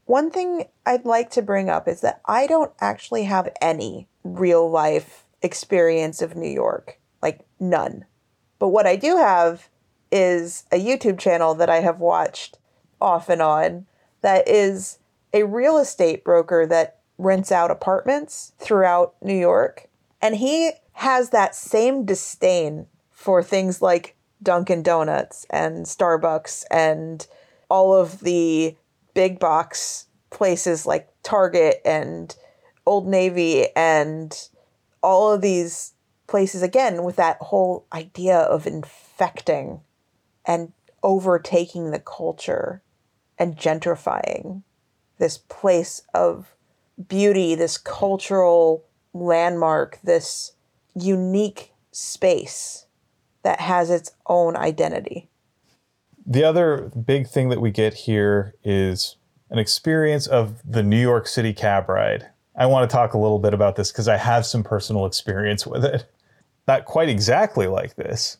[0.04, 4.68] One thing I'd like to bring up is that I don't actually have any real
[4.68, 8.04] life experience of New York, like none.
[8.62, 9.68] But what I do have
[10.12, 12.60] is a YouTube channel that I have watched
[13.00, 13.86] off and on
[14.20, 15.00] that is
[15.32, 19.88] a real estate broker that rents out apartments throughout New York.
[20.20, 27.26] And he has that same disdain for things like Dunkin' Donuts and Starbucks and
[27.68, 28.76] all of the
[29.12, 32.32] big box places like Target and
[32.86, 34.32] Old Navy and
[35.02, 35.94] all of these
[36.32, 39.82] places again with that whole idea of infecting
[40.46, 42.80] and overtaking the culture
[43.38, 44.62] and gentrifying
[45.18, 46.54] this place of
[47.06, 50.52] beauty, this cultural landmark, this
[50.94, 52.86] unique space
[53.42, 55.28] that has its own identity.
[56.24, 59.16] The other big thing that we get here is
[59.50, 62.28] an experience of the New York City cab ride.
[62.56, 65.66] I want to talk a little bit about this because I have some personal experience
[65.66, 66.06] with it.
[66.68, 68.38] Not quite exactly like this.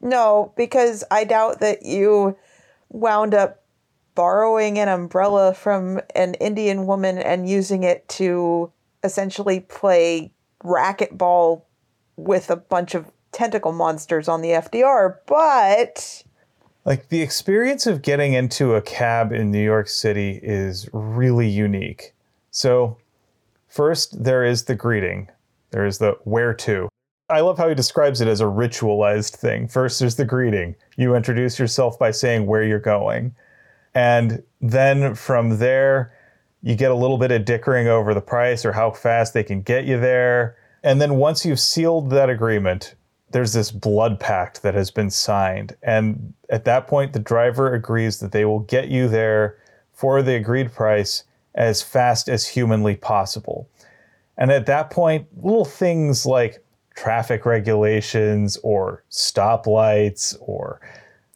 [0.00, 2.36] No, because I doubt that you
[2.88, 3.62] wound up
[4.14, 8.72] borrowing an umbrella from an Indian woman and using it to
[9.04, 11.62] essentially play racquetball
[12.16, 16.22] with a bunch of tentacle monsters on the FDR, but
[16.84, 22.12] like the experience of getting into a cab in New York City is really unique.
[22.50, 22.98] So,
[23.68, 25.30] first there is the greeting.
[25.70, 26.88] There is the where to.
[27.32, 29.66] I love how he describes it as a ritualized thing.
[29.66, 30.76] First, there's the greeting.
[30.96, 33.34] You introduce yourself by saying where you're going.
[33.94, 36.12] And then from there,
[36.62, 39.62] you get a little bit of dickering over the price or how fast they can
[39.62, 40.56] get you there.
[40.82, 42.94] And then once you've sealed that agreement,
[43.30, 45.74] there's this blood pact that has been signed.
[45.82, 49.58] And at that point, the driver agrees that they will get you there
[49.92, 53.68] for the agreed price as fast as humanly possible.
[54.36, 56.62] And at that point, little things like
[56.94, 60.80] traffic regulations or stoplights or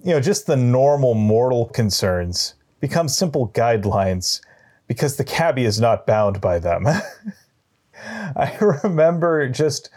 [0.02, 4.40] you know just the normal mortal concerns become simple guidelines
[4.86, 6.86] because the cabbie is not bound by them.
[8.36, 9.90] I remember just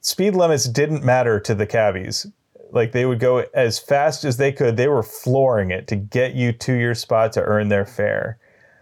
[0.00, 2.26] speed limits didn't matter to the cabbies.
[2.72, 4.76] Like they would go as fast as they could.
[4.76, 8.38] They were flooring it to get you to your spot to earn their fare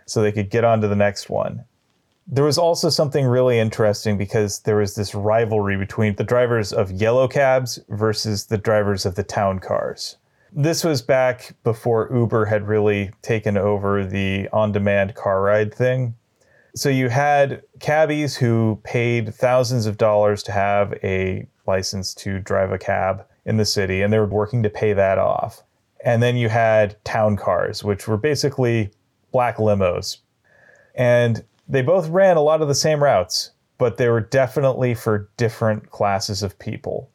[0.07, 1.65] so they could get on to the next one.
[2.27, 6.91] There was also something really interesting because there was this rivalry between the drivers of
[6.91, 10.17] yellow cabs versus the drivers of the town cars.
[10.51, 16.15] This was back before Uber had really taken over the on demand car ride thing.
[16.75, 22.73] So you had cabbies who paid thousands of dollars to have a license to drive
[22.73, 25.63] a cab in the city, and they were working to pay that off.
[26.05, 28.91] And then you had town cars, which were basically
[29.33, 30.19] black limos.
[30.95, 35.31] And they both ran a lot of the same routes, but they were definitely for
[35.37, 37.11] different classes of people.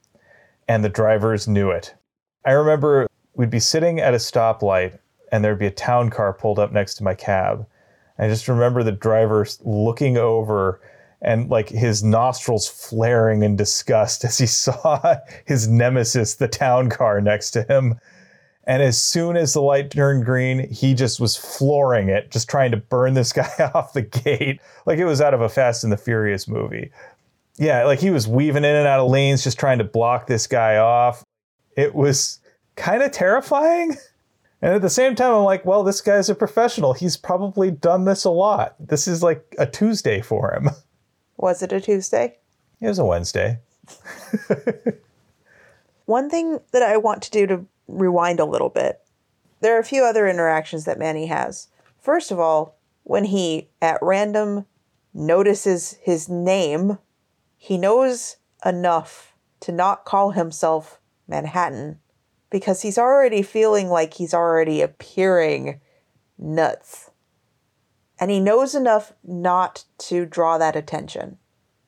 [0.67, 1.95] And the drivers knew it.
[2.45, 4.99] I remember we'd be sitting at a stoplight
[5.31, 7.65] and there'd be a town car pulled up next to my cab.
[8.17, 10.81] I just remember the driver looking over
[11.21, 17.21] and like his nostrils flaring in disgust as he saw his nemesis, the town car
[17.21, 17.99] next to him,
[18.69, 22.69] and as soon as the light turned green, he just was flooring it, just trying
[22.69, 24.61] to burn this guy off the gate.
[24.85, 26.91] Like it was out of a Fast and the Furious movie.
[27.57, 30.45] Yeah, like he was weaving in and out of lanes, just trying to block this
[30.45, 31.23] guy off.
[31.75, 32.41] It was
[32.75, 33.97] kind of terrifying.
[34.61, 36.91] And at the same time, I'm like, well, this guy's a professional.
[36.91, 38.75] He's probably done this a lot.
[38.77, 40.69] This is like a Tuesday for him.
[41.37, 42.37] Was it a Tuesday?
[42.81, 43.59] It was a Wednesday.
[46.07, 49.01] One thing that I want to do to rewind a little bit.
[49.61, 51.67] There are a few other interactions that Manny has.
[51.99, 54.65] First of all, when he at random
[55.13, 56.99] notices his name,
[57.57, 61.99] he knows enough to not call himself Manhattan
[62.49, 65.81] because he's already feeling like he's already appearing
[66.37, 67.11] nuts.
[68.19, 71.37] And he knows enough not to draw that attention.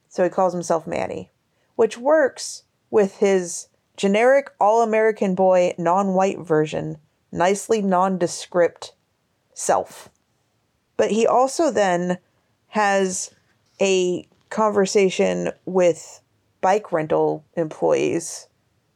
[0.07, 1.31] So he calls himself Manny,
[1.75, 3.67] which works with his
[4.01, 6.97] generic all American boy, non white version,
[7.31, 8.95] nicely nondescript
[9.53, 10.09] self.
[10.97, 12.17] But he also then
[12.69, 13.31] has
[13.79, 16.19] a conversation with
[16.61, 18.47] bike rental employees,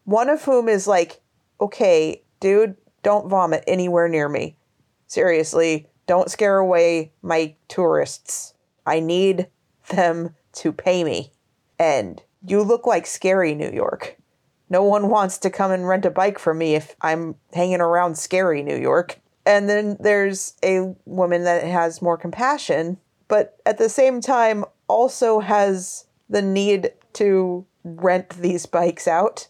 [0.06, 1.22] one of whom is like,
[1.62, 4.56] okay, dude, don't vomit anywhere near me.
[5.06, 8.56] Seriously, don't scare away my tourists.
[8.88, 9.50] I need
[9.90, 11.32] them to pay me.
[11.78, 14.18] And you look like scary New York.
[14.70, 18.18] No one wants to come and rent a bike from me if I'm hanging around
[18.18, 19.20] scary New York.
[19.46, 22.98] And then there's a woman that has more compassion,
[23.28, 29.48] but at the same time also has the need to rent these bikes out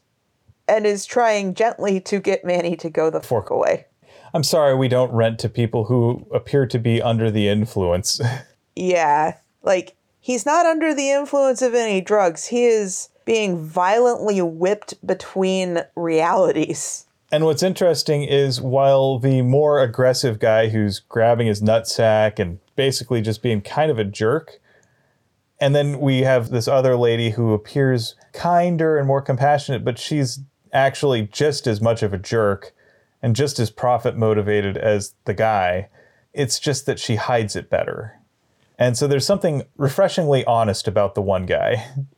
[0.68, 3.86] and is trying gently to get Manny to go the fork away.
[4.34, 8.20] I'm sorry, we don't rent to people who appear to be under the influence.
[8.76, 12.48] yeah, like he's not under the influence of any drugs.
[12.48, 17.06] He is being violently whipped between realities.
[17.32, 23.22] And what's interesting is while the more aggressive guy who's grabbing his nutsack and basically
[23.22, 24.62] just being kind of a jerk,
[25.60, 30.40] and then we have this other lady who appears kinder and more compassionate, but she's
[30.72, 32.74] actually just as much of a jerk
[33.22, 35.90] and just as profit motivated as the guy.
[36.34, 38.20] It's just that she hides it better.
[38.78, 41.88] And so there's something refreshingly honest about the one guy.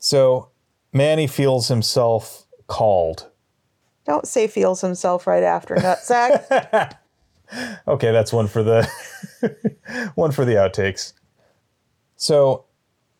[0.00, 0.48] So
[0.92, 3.30] Manny feels himself called.
[4.06, 6.96] Don't say feels himself right after nutsack.
[7.88, 8.90] okay, that's one for the
[10.16, 11.12] one for the outtakes.
[12.16, 12.64] So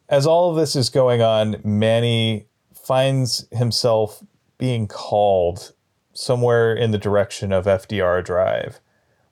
[0.09, 4.25] as all of this is going on, Manny finds himself
[4.59, 5.73] being called
[6.13, 8.81] somewhere in the direction of FDR Drive,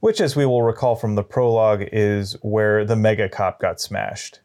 [0.01, 4.41] which, as we will recall from the prologue, is where the mega cop got smashed.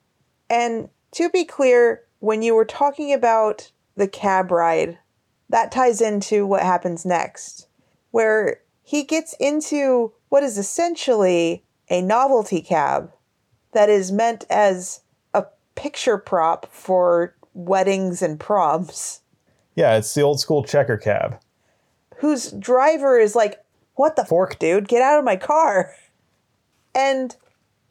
[0.50, 4.98] And to be clear, when you were talking about the cab ride,
[5.50, 7.68] that ties into what happens next,
[8.12, 13.12] where he gets into what is essentially a novelty cab
[13.74, 15.02] that is meant as
[15.34, 15.44] a
[15.76, 19.20] picture prop for weddings and proms.
[19.76, 21.42] Yeah, it's the old school checker cab.
[22.20, 23.62] Whose driver is like,
[23.96, 24.88] What the fork, dude?
[24.88, 25.94] Get out of my car.
[26.96, 27.36] And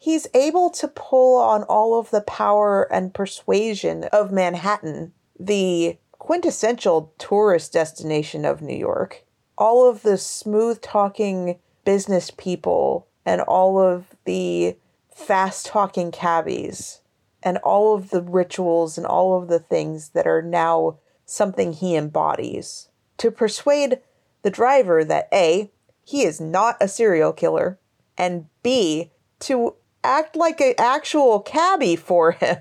[0.03, 7.13] he's able to pull on all of the power and persuasion of Manhattan, the quintessential
[7.19, 9.23] tourist destination of New York.
[9.57, 14.77] All of the smooth talking business people and all of the
[15.15, 17.01] fast talking cabbies
[17.41, 21.95] and all of the rituals and all of the things that are now something he
[21.95, 22.89] embodies
[23.19, 24.01] to persuade
[24.43, 25.71] the driver that A,
[26.05, 27.79] he is not a serial killer,
[28.19, 32.59] and B, to act like an actual cabbie for him.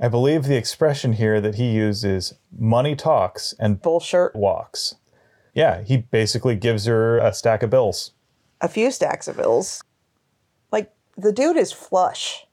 [0.00, 4.94] I believe the expression here that he uses money talks and bullshit walks.
[5.54, 8.12] Yeah, he basically gives her a stack of bills.
[8.60, 9.82] A few stacks of bills.
[10.70, 12.46] Like, the dude is flush.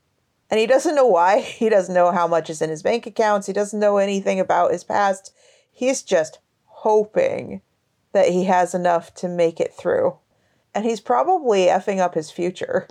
[0.49, 1.41] And he doesn't know why.
[1.59, 3.45] He doesn't know how much is in his bank accounts.
[3.45, 5.32] He doesn't know anything about his past.
[5.71, 7.61] He's just hoping
[8.13, 10.17] that he has enough to make it through.
[10.73, 12.88] And he's probably effing up his future.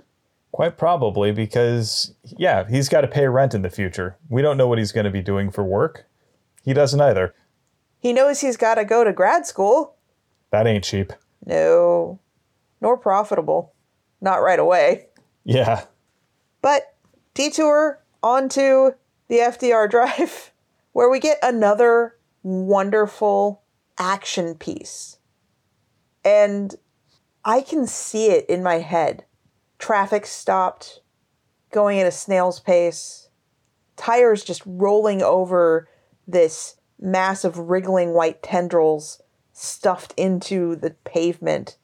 [0.55, 4.15] Quite probably, because, yeah, he's got to pay rent in the future.
[4.29, 6.05] We don't know what he's going to be doing for work.
[6.63, 7.35] He doesn't either.
[7.99, 9.97] He knows he's got to go to grad school.
[10.51, 11.11] That ain't cheap.
[11.45, 12.21] No,
[12.79, 13.73] nor profitable.
[14.21, 15.07] Not right away.
[15.43, 15.83] Yeah.
[16.61, 16.95] But
[17.33, 18.91] detour onto
[19.27, 20.53] the FDR Drive,
[20.93, 23.61] where we get another wonderful
[23.97, 25.17] action piece.
[26.23, 26.75] And
[27.43, 29.25] I can see it in my head.
[29.79, 31.01] Traffic stopped,
[31.71, 33.29] going at a snail's pace,
[33.95, 35.87] tires just rolling over
[36.27, 39.21] this mass of wriggling white tendrils
[39.53, 41.77] stuffed into the pavement.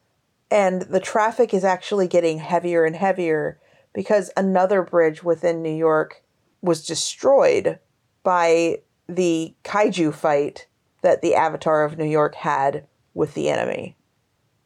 [0.50, 3.60] And the traffic is actually getting heavier and heavier
[3.94, 6.24] because another bridge within New York
[6.62, 7.80] was destroyed
[8.24, 10.68] by the kaiju fight
[11.02, 13.98] that the Avatar of New York had with the enemy.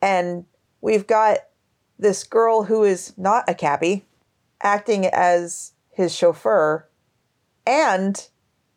[0.01, 0.45] And
[0.82, 1.39] we've got
[1.98, 4.06] this girl who is not a cabbie
[4.62, 6.88] acting as his chauffeur
[7.66, 8.28] and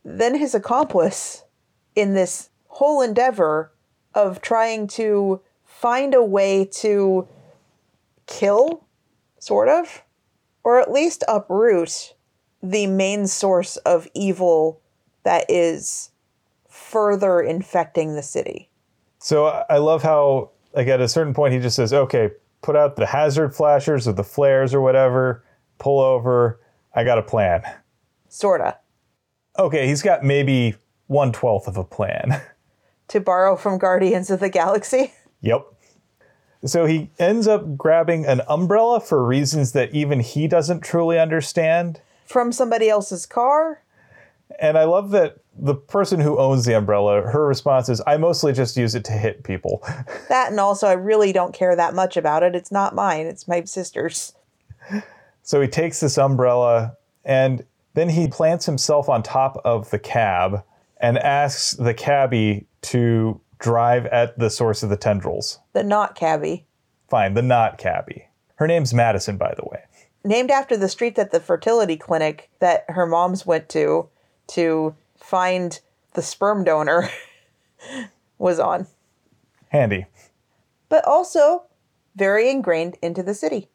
[0.04, 1.44] then his accomplice
[1.94, 3.72] in this whole endeavor
[4.14, 7.26] of trying to find a way to
[8.26, 8.84] kill,
[9.38, 10.02] sort of,
[10.64, 12.14] or at least uproot
[12.62, 14.80] the main source of evil
[15.22, 16.10] that is
[16.68, 18.68] further infecting the city.
[19.18, 22.30] So I love how, like, at a certain point, he just says, okay,
[22.62, 25.44] put out the hazard flashers or the flares or whatever,
[25.78, 26.60] pull over.
[26.94, 27.62] I got a plan.
[28.28, 28.78] Sorta.
[29.58, 30.74] Okay, he's got maybe
[31.06, 32.40] one twelfth of a plan.
[33.08, 35.14] To borrow from Guardians of the Galaxy.
[35.40, 35.64] Yep.
[36.66, 42.02] So he ends up grabbing an umbrella for reasons that even he doesn't truly understand.
[42.26, 43.82] From somebody else's car.
[44.58, 48.52] And I love that the person who owns the umbrella, her response is, I mostly
[48.52, 49.82] just use it to hit people.
[50.28, 52.54] That and also I really don't care that much about it.
[52.54, 54.34] It's not mine, it's my sister's.
[55.42, 60.62] So he takes this umbrella and then he plants himself on top of the cab
[61.00, 65.58] and asks the cabbie to drive at the source of the tendrils.
[65.72, 66.66] The not cabbie.
[67.08, 68.28] Fine, the not cabbie.
[68.56, 69.82] Her name's Madison, by the way.
[70.24, 74.08] Named after the street that the fertility clinic that her moms went to
[74.48, 74.94] to
[75.28, 75.80] find
[76.14, 77.10] the sperm donor
[78.38, 78.86] was on.
[79.68, 80.06] Handy.
[80.88, 81.64] But also
[82.16, 83.68] very ingrained into the city.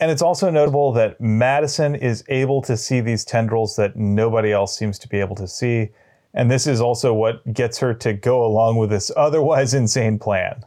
[0.00, 4.76] And it's also notable that Madison is able to see these tendrils that nobody else
[4.76, 5.90] seems to be able to see.
[6.34, 10.64] And this is also what gets her to go along with this otherwise insane plan.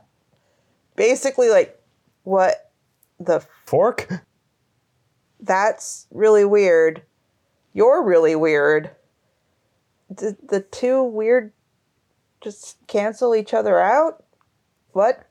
[0.96, 1.78] Basically, like,
[2.24, 2.72] what
[3.20, 4.08] the Fork?
[5.42, 7.02] that's really weird.
[7.74, 8.92] You're really weird.
[10.14, 11.54] Did the two weird
[12.42, 14.24] just cancel each other out?
[14.92, 15.28] What?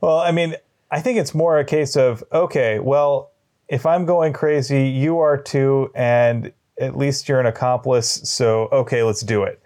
[0.00, 0.56] Well, I mean,
[0.90, 3.32] I think it's more a case of okay, well,
[3.68, 9.02] if I'm going crazy, you are too, and at least you're an accomplice, so okay,
[9.02, 9.62] let's do it.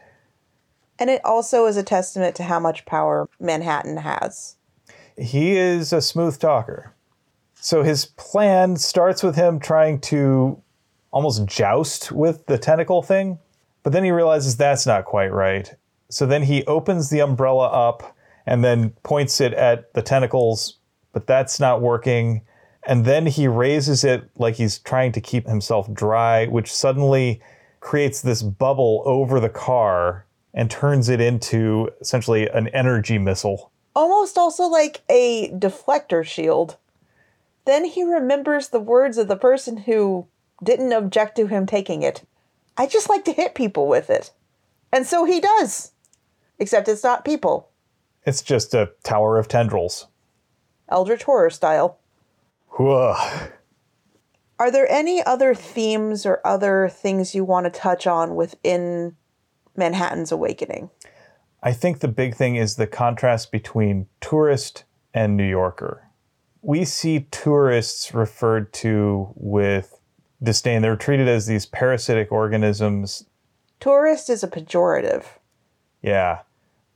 [0.98, 4.56] And it also is a testament to how much power Manhattan has.
[5.16, 6.94] He is a smooth talker.
[7.54, 10.60] So his plan starts with him trying to
[11.12, 13.38] almost joust with the tentacle thing,
[13.82, 15.74] but then he realizes that's not quite right.
[16.08, 18.16] So then he opens the umbrella up
[18.46, 20.78] and then points it at the tentacles,
[21.12, 22.42] but that's not working.
[22.84, 27.40] And then he raises it like he's trying to keep himself dry, which suddenly
[27.80, 33.70] creates this bubble over the car and turns it into essentially an energy missile.
[33.94, 36.76] Almost also like a deflector shield.
[37.64, 40.26] Then he remembers the words of the person who
[40.62, 42.22] didn't object to him taking it.
[42.76, 44.30] I just like to hit people with it.
[44.92, 45.92] And so he does.
[46.58, 47.70] Except it's not people.
[48.24, 50.06] It's just a tower of tendrils.
[50.88, 51.98] Eldritch horror style.
[52.68, 53.14] Whoa.
[54.58, 59.16] Are there any other themes or other things you want to touch on within
[59.76, 60.90] Manhattan's Awakening?
[61.62, 66.08] I think the big thing is the contrast between tourist and New Yorker.
[66.60, 69.98] We see tourists referred to with
[70.42, 70.82] disdain.
[70.82, 73.24] They're treated as these parasitic organisms.
[73.80, 75.24] Tourist is a pejorative.
[76.02, 76.40] Yeah.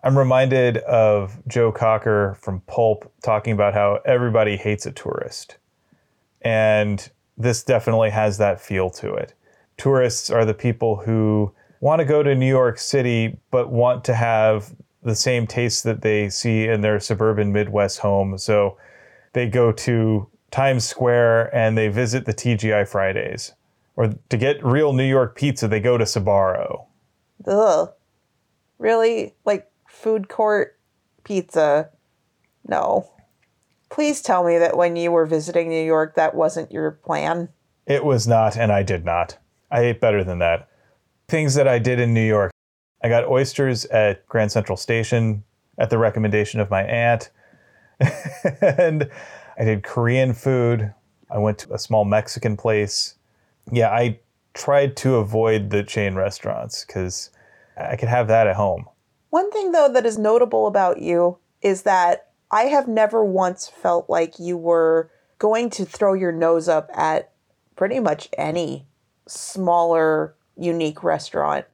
[0.02, 5.56] I'm reminded of Joe Cocker from Pulp talking about how everybody hates a tourist.
[6.42, 9.34] And this definitely has that feel to it.
[9.76, 14.14] Tourists are the people who want to go to New York City, but want to
[14.14, 18.38] have the same tastes that they see in their suburban Midwest home.
[18.38, 18.76] So
[19.32, 23.52] they go to Times Square and they visit the TGI Fridays.
[23.94, 26.86] Or to get real New York pizza, they go to Sbarro.
[27.46, 27.92] Ugh.
[28.78, 29.34] Really?
[29.44, 30.78] Like food court
[31.24, 31.90] pizza?
[32.66, 33.10] No.
[33.90, 37.50] Please tell me that when you were visiting New York, that wasn't your plan.
[37.86, 39.36] It was not, and I did not.
[39.70, 40.70] I ate better than that.
[41.28, 42.50] Things that I did in New York.
[43.04, 45.44] I got oysters at Grand Central Station
[45.76, 47.30] at the recommendation of my aunt.
[48.62, 49.10] and
[49.58, 50.92] I did Korean food.
[51.30, 53.14] I went to a small Mexican place.
[53.72, 54.20] Yeah, I
[54.54, 57.30] tried to avoid the chain restaurants because
[57.76, 58.86] I could have that at home.
[59.30, 64.08] One thing, though, that is notable about you is that I have never once felt
[64.08, 67.32] like you were going to throw your nose up at
[67.74, 68.86] pretty much any
[69.26, 71.66] smaller, unique restaurant,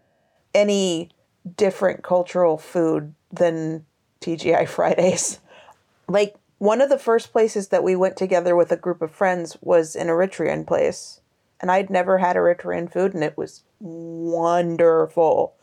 [0.54, 1.10] any
[1.56, 3.84] different cultural food than
[4.20, 5.38] TGI Fridays.
[6.08, 9.56] Like, one of the first places that we went together with a group of friends
[9.62, 11.20] was an Eritrean place.
[11.60, 15.56] And I'd never had Eritrean food, and it was wonderful.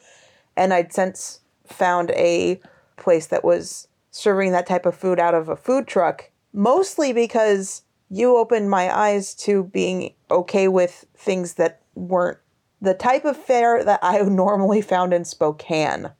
[0.57, 2.59] And I'd since found a
[2.97, 7.83] place that was serving that type of food out of a food truck, mostly because
[8.09, 12.39] you opened my eyes to being okay with things that weren't
[12.81, 16.11] the type of fare that I normally found in Spokane.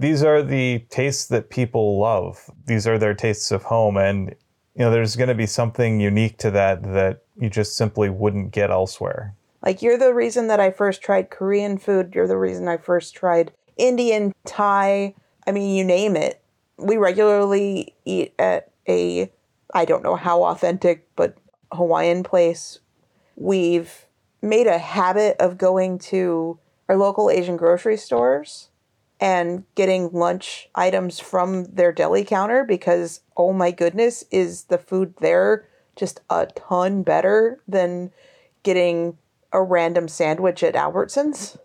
[0.00, 2.50] These are the tastes that people love.
[2.64, 3.98] These are their tastes of home.
[3.98, 4.34] And,
[4.74, 8.50] you know, there's going to be something unique to that that you just simply wouldn't
[8.50, 9.34] get elsewhere.
[9.62, 12.14] Like, you're the reason that I first tried Korean food.
[12.14, 15.14] You're the reason I first tried Indian, Thai,
[15.46, 16.42] I mean, you name it.
[16.78, 19.30] We regularly eat at a,
[19.74, 21.36] I don't know how authentic, but
[21.72, 22.78] Hawaiian place.
[23.36, 24.06] We've
[24.40, 28.69] made a habit of going to our local Asian grocery stores
[29.20, 35.14] and getting lunch items from their deli counter because, oh my goodness, is the food
[35.20, 38.10] there just a ton better than
[38.62, 39.18] getting
[39.52, 41.58] a random sandwich at Albertsons?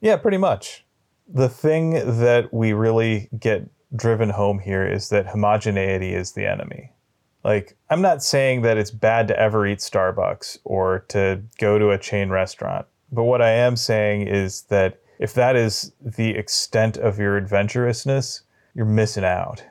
[0.00, 0.84] Yeah, pretty much.
[1.28, 6.92] The thing that we really get driven home here is that homogeneity is the enemy.
[7.42, 11.90] Like, I'm not saying that it's bad to ever eat Starbucks or to go to
[11.90, 16.96] a chain restaurant, but what I am saying is that if that is the extent
[16.96, 18.40] of your adventurousness,
[18.74, 19.62] you're missing out.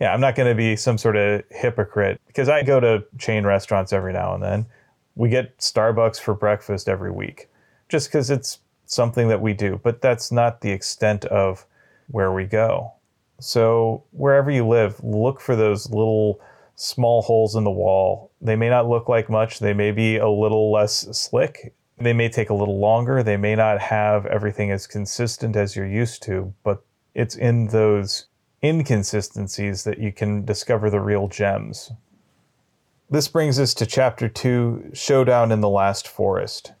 [0.00, 3.44] Yeah, I'm not going to be some sort of hypocrite because I go to chain
[3.44, 4.66] restaurants every now and then.
[5.16, 7.48] We get Starbucks for breakfast every week
[7.88, 11.66] just because it's something that we do, but that's not the extent of
[12.08, 12.92] where we go.
[13.40, 16.40] So, wherever you live, look for those little
[16.76, 18.30] small holes in the wall.
[18.40, 22.28] They may not look like much, they may be a little less slick they may
[22.28, 23.22] take a little longer.
[23.22, 26.84] They may not have everything as consistent as you're used to, but
[27.14, 28.26] it's in those
[28.62, 31.92] inconsistencies that you can discover the real gems.
[33.10, 36.72] This brings us to chapter 2 Showdown in the Last Forest.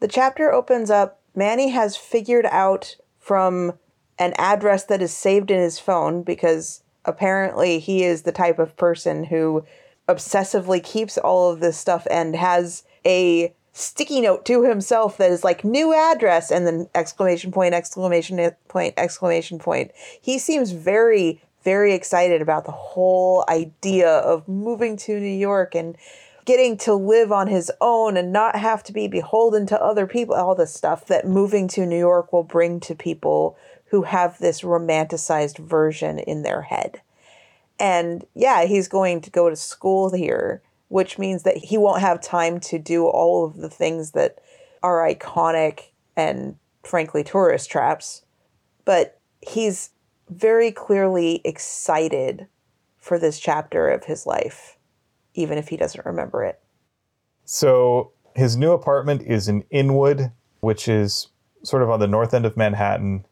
[0.00, 3.74] The chapter opens up Manny has figured out from
[4.18, 8.76] an address that is saved in his phone because apparently he is the type of
[8.76, 9.64] person who
[10.08, 15.44] obsessively keeps all of this stuff and has a sticky note to himself that is
[15.44, 19.92] like new address and then exclamation point exclamation point exclamation point.
[20.20, 25.96] He seems very very excited about the whole idea of moving to new york and
[26.46, 30.34] getting to live on his own and not have to be beholden to other people
[30.34, 33.56] all the stuff that moving to new york will bring to people
[33.86, 37.00] who have this romanticized version in their head.
[37.78, 42.20] And yeah he's going to go to school here which means that he won't have
[42.20, 44.40] time to do all of the things that
[44.82, 48.24] are iconic and frankly tourist traps.
[48.84, 49.90] But he's
[50.28, 52.48] very clearly excited
[52.98, 54.78] for this chapter of his life,
[55.34, 56.58] even if he doesn't remember it.
[57.44, 61.28] So his new apartment is in Inwood, which is
[61.62, 63.24] sort of on the north end of Manhattan,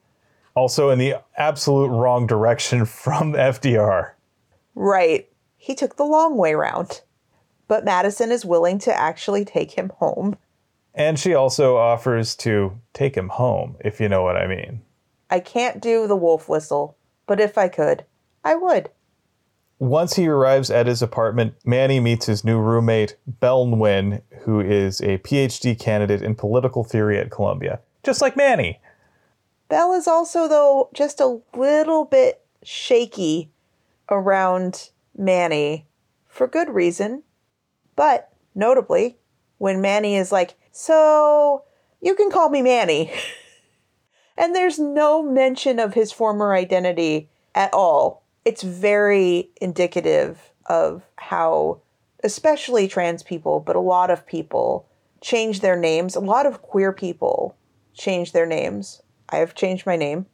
[0.55, 4.13] also in the absolute wrong direction from FDR.
[4.77, 5.29] Right.
[5.57, 7.01] He took the long way round
[7.69, 10.37] but Madison is willing to actually take him home.
[10.95, 14.83] And she also offers to take him home, if you know what I mean.
[15.31, 16.97] I can't do the wolf whistle,
[17.27, 18.05] but if I could,
[18.43, 18.91] I would.
[19.79, 25.01] Once he arrives at his apartment, Manny meets his new roommate, Bel Nguyen, who is
[25.03, 28.81] a PhD candidate in political theory at Columbia, just like Manny.
[29.69, 33.51] Bel is also, though, just a little bit shaky
[34.11, 35.87] around Manny
[36.27, 37.23] for good reason.
[37.99, 39.19] But notably,
[39.59, 41.65] when Manny is like, So
[42.01, 43.13] you can call me Manny.
[44.39, 48.23] and there's no mention of his former identity at all.
[48.45, 51.81] It's very indicative of how,
[52.23, 54.87] especially trans people, but a lot of people
[55.21, 56.15] change their names.
[56.15, 57.57] A lot of queer people
[57.95, 59.03] change their names.
[59.29, 60.27] I have changed my name.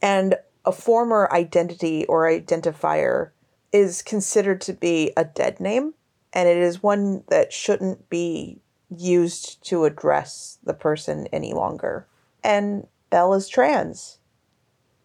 [0.00, 3.30] And a former identity or identifier
[3.72, 5.94] is considered to be a dead name
[6.32, 12.06] and it is one that shouldn't be used to address the person any longer.
[12.42, 14.18] And Bel is trans.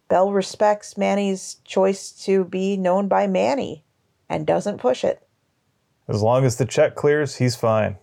[0.08, 3.84] Bel respects Manny's choice to be known by Manny
[4.28, 5.26] and doesn't push it.
[6.08, 7.96] As long as the check clears, he's fine.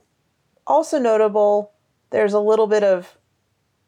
[0.67, 1.71] Also notable,
[2.09, 3.17] there's a little bit of,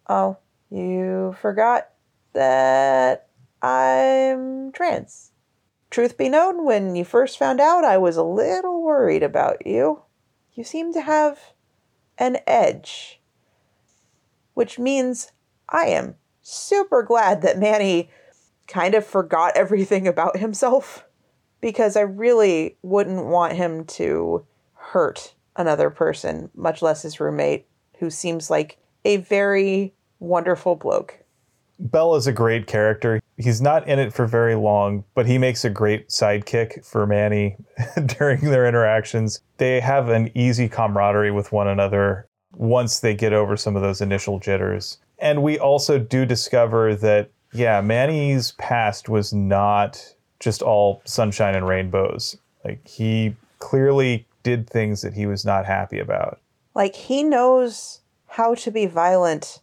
[0.08, 0.38] oh,
[0.70, 1.90] you forgot
[2.34, 3.28] that
[3.62, 5.32] I'm trans.
[5.90, 10.02] Truth be known, when you first found out, I was a little worried about you.
[10.54, 11.54] You seem to have
[12.18, 13.22] an edge.
[14.54, 15.32] Which means
[15.70, 18.10] I am super glad that Manny
[18.68, 21.06] kind of forgot everything about himself
[21.62, 27.66] because I really wouldn't want him to hurt another person, much less his roommate,
[28.00, 31.25] who seems like a very wonderful bloke.
[31.78, 33.22] Bel is a great character.
[33.38, 37.58] He's not in it for very long, but he makes a great sidekick for Manny
[38.06, 39.42] during their interactions.
[39.58, 44.02] They have an easy camaraderie with one another once they get over some of those
[44.02, 45.00] initial jitters.
[45.20, 51.68] And we also do discover that, yeah, Manny's past was not just all sunshine and
[51.68, 52.38] rainbows.
[52.64, 56.40] Like, he clearly did things that he was not happy about.
[56.74, 59.62] Like, he knows how to be violent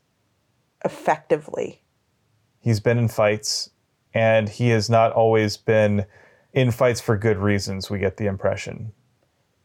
[0.85, 1.82] effectively
[2.63, 3.71] He's been in fights,
[4.15, 6.07] and he has not always been
[6.53, 8.93] in fights for good reasons, we get the impression.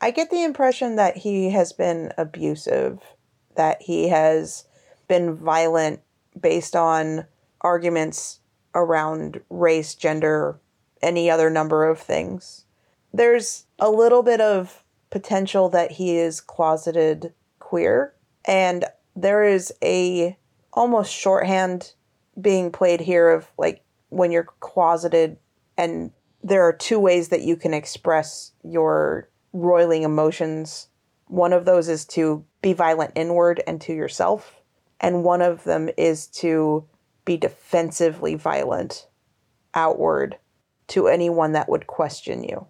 [0.02, 3.00] I get the impression that he has been abusive,
[3.56, 4.66] that he has
[5.08, 6.02] been violent
[6.40, 7.26] based on
[7.62, 8.40] arguments
[8.74, 10.60] around race, gender,
[11.02, 12.66] any other number of things.
[13.14, 18.14] There's a little bit of potential that he is closeted queer
[18.46, 18.86] and
[19.16, 20.38] there is a
[20.74, 21.94] almost shorthand
[22.40, 25.38] being played here of like when you're closeted
[25.78, 26.12] and
[26.44, 30.88] there are two ways that you can express your roiling emotions.
[31.28, 34.62] One of those is to be violent inward and to yourself,
[35.00, 36.86] and one of them is to
[37.26, 39.08] be defensively violent
[39.74, 40.38] outward
[40.88, 42.66] to anyone that would question you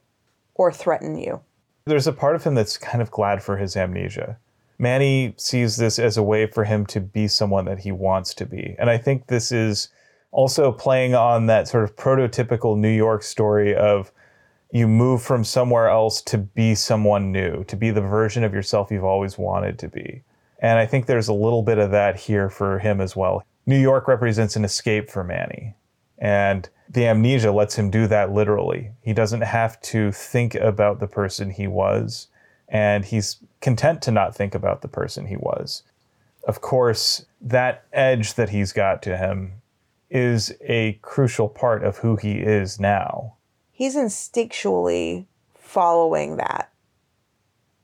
[0.55, 1.39] or threaten you.
[1.85, 4.39] There's a part of him that's kind of glad for his amnesia.
[4.79, 8.45] Manny sees this as a way for him to be someone that he wants to
[8.45, 8.75] be.
[8.77, 9.89] And I think this is
[10.31, 14.11] also playing on that sort of prototypical New York story of
[14.71, 18.91] you move from somewhere else to be someone new, to be the version of yourself
[18.91, 20.23] you've always wanted to be.
[20.59, 23.43] And I think there's a little bit of that here for him as well.
[23.65, 25.75] New York represents an escape for Manny.
[26.17, 28.91] And the amnesia lets him do that literally.
[29.01, 32.27] He doesn't have to think about the person he was,
[32.67, 35.83] and he's content to not think about the person he was.
[36.43, 39.61] Of course, that edge that he's got to him
[40.09, 43.35] is a crucial part of who he is now.
[43.71, 46.71] He's instinctually following that.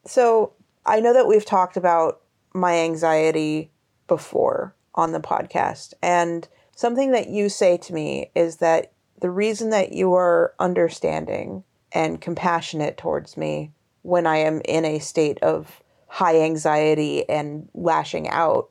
[0.06, 0.54] So
[0.86, 2.22] I know that we've talked about
[2.54, 3.72] my anxiety
[4.08, 9.70] before on the podcast, and something that you say to me is that the reason
[9.72, 13.72] that you are understanding and compassionate towards me
[14.04, 18.70] when I am in a state of high anxiety and lashing out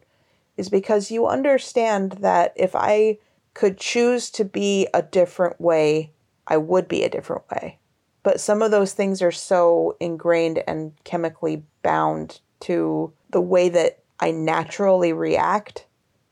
[0.57, 3.19] is because you understand that if I
[3.55, 6.13] could choose to be a different way,
[6.47, 7.79] I would be a different way.
[8.23, 13.99] But some of those things are so ingrained and chemically bound to the way that
[14.21, 15.87] I naturally react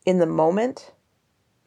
[0.06, 0.92] in the moment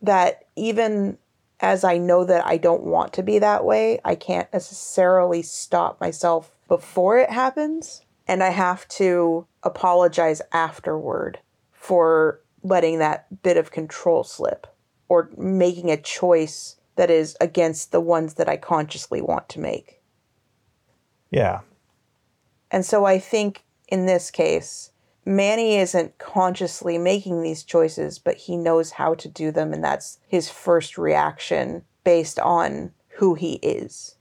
[0.02, 1.18] that even
[1.60, 6.00] as I know that I don't want to be that way, I can't necessarily stop
[6.00, 8.02] myself before it happens.
[8.28, 11.38] And I have to apologize afterward
[11.72, 14.66] for letting that bit of control slip
[15.08, 20.02] or making a choice that is against the ones that I consciously want to make.
[21.30, 21.60] Yeah.
[22.72, 24.94] And so I think in this case,
[25.26, 30.18] Manny isn't consciously making these choices, but he knows how to do them, and that's
[30.28, 34.16] his first reaction based on who he is.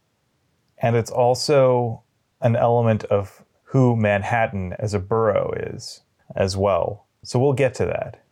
[0.77, 2.02] And it's also
[2.43, 6.03] an element of who Manhattan as a borough is
[6.37, 7.07] as well.
[7.23, 8.23] So we'll get to that.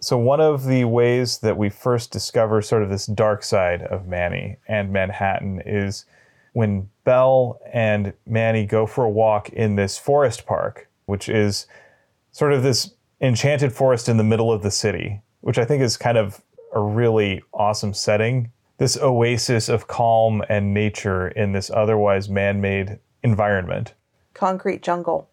[0.00, 4.06] So, one of the ways that we first discover sort of this dark side of
[4.06, 6.04] Manny and Manhattan is
[6.52, 11.66] when Bel and Manny go for a walk in this forest park, which is
[12.30, 15.96] sort of this enchanted forest in the middle of the city, which I think is
[15.96, 16.42] kind of
[16.74, 18.52] a really awesome setting.
[18.78, 23.94] This oasis of calm and nature in this otherwise man made environment.
[24.34, 25.28] Concrete jungle.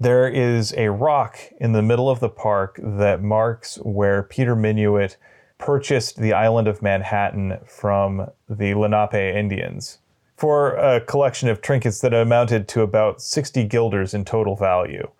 [0.00, 5.16] There is a rock in the middle of the park that marks where Peter Minuit
[5.58, 9.98] purchased the island of Manhattan from the Lenape Indians
[10.36, 15.10] for a collection of trinkets that amounted to about 60 guilders in total value.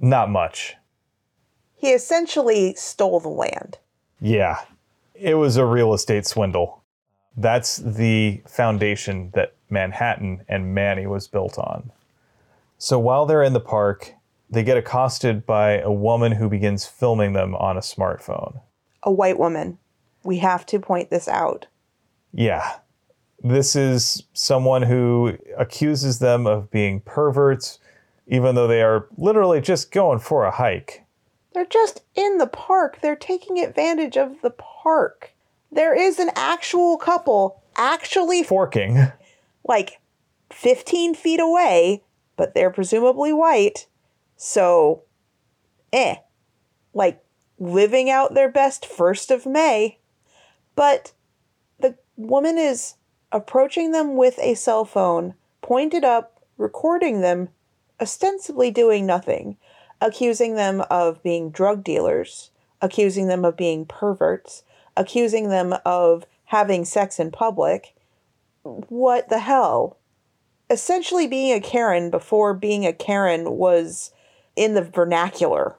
[0.00, 0.76] Not much.
[1.74, 3.78] He essentially stole the land.
[4.20, 4.60] Yeah,
[5.14, 6.84] it was a real estate swindle.
[7.36, 11.90] That's the foundation that Manhattan and Manny was built on.
[12.78, 14.14] So while they're in the park,
[14.50, 18.60] they get accosted by a woman who begins filming them on a smartphone.
[19.02, 19.78] A white woman.
[20.24, 21.66] We have to point this out.
[22.32, 22.76] Yeah.
[23.42, 27.78] This is someone who accuses them of being perverts,
[28.26, 31.04] even though they are literally just going for a hike.
[31.52, 33.00] They're just in the park.
[33.00, 35.32] They're taking advantage of the park.
[35.70, 39.12] There is an actual couple actually Forking.
[39.68, 40.00] Like
[40.50, 42.02] 15 feet away,
[42.36, 43.86] but they're presumably white.
[44.36, 45.02] So,
[45.92, 46.16] eh.
[46.94, 47.22] Like
[47.58, 49.98] living out their best first of May.
[50.74, 51.12] But
[51.78, 52.94] the woman is
[53.30, 57.50] approaching them with a cell phone, pointed up, recording them,
[58.00, 59.56] ostensibly doing nothing,
[60.00, 62.50] accusing them of being drug dealers,
[62.80, 64.62] accusing them of being perverts,
[64.96, 67.94] accusing them of having sex in public.
[68.88, 69.98] What the hell?
[70.70, 74.12] Essentially, being a Karen before being a Karen was
[74.56, 75.76] in the vernacular.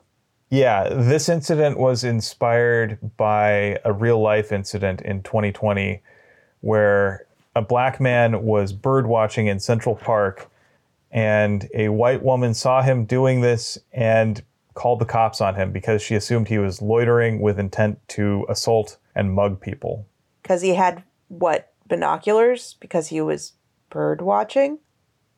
[0.50, 6.02] Yeah, this incident was inspired by a real life incident in 2020
[6.62, 10.50] where a black man was bird watching in Central Park
[11.12, 16.02] and a white woman saw him doing this and called the cops on him because
[16.02, 20.08] she assumed he was loitering with intent to assault and mug people.
[20.42, 21.74] Because he had what?
[21.90, 22.76] Binoculars?
[22.80, 23.54] Because he was
[23.90, 24.80] bird watching?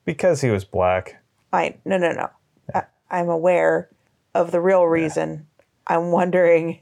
[0.05, 1.21] Because he was black.
[1.51, 2.29] I no no no.
[2.73, 3.89] I, I'm aware
[4.35, 5.47] of the real reason.
[5.87, 6.79] I'm wondering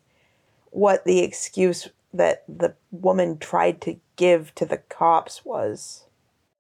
[0.72, 6.06] what the excuse that the woman tried to give to the cops was.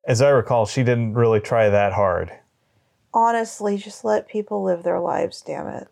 [0.05, 2.31] As I recall, she didn't really try that hard.
[3.13, 5.87] Honestly, just let people live their lives, damn it.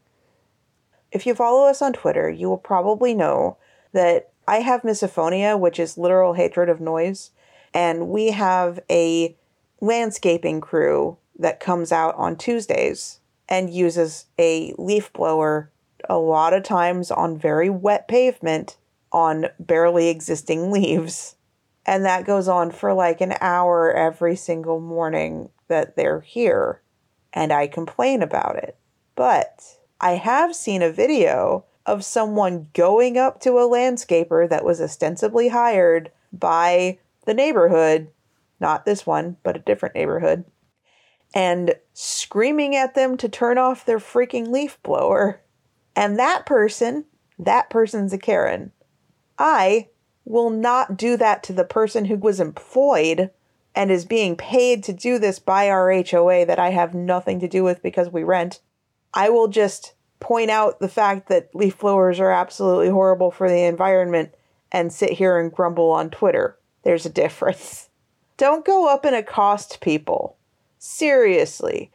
[1.11, 3.57] If you follow us on Twitter, you will probably know
[3.93, 7.31] that I have misophonia, which is literal hatred of noise,
[7.73, 9.35] and we have a
[9.81, 13.19] landscaping crew that comes out on Tuesdays
[13.49, 15.71] and uses a leaf blower
[16.09, 18.77] a lot of times on very wet pavement
[19.11, 21.35] on barely existing leaves.
[21.85, 26.81] And that goes on for like an hour every single morning that they're here.
[27.33, 28.77] And I complain about it.
[29.15, 34.81] But I have seen a video of someone going up to a landscaper that was
[34.81, 38.09] ostensibly hired by the neighborhood,
[38.59, 40.43] not this one, but a different neighborhood,
[41.33, 45.41] and screaming at them to turn off their freaking leaf blower.
[45.95, 47.05] And that person,
[47.39, 48.71] that person's a Karen.
[49.39, 49.87] I
[50.25, 53.31] will not do that to the person who was employed
[53.73, 57.47] and is being paid to do this by our HOA that I have nothing to
[57.47, 58.59] do with because we rent.
[59.13, 63.63] I will just point out the fact that leaf blowers are absolutely horrible for the
[63.63, 64.33] environment
[64.71, 66.57] and sit here and grumble on Twitter.
[66.83, 67.89] There's a difference.
[68.37, 70.37] Don't go up and accost people.
[70.79, 71.91] Seriously.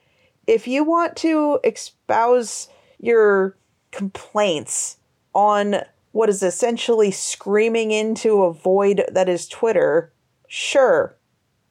[0.47, 2.69] If you want to espouse
[2.99, 3.57] your
[3.93, 4.97] complaints
[5.35, 5.77] on
[6.11, 10.13] what is essentially screaming into a void that is Twitter,
[10.47, 11.17] sure.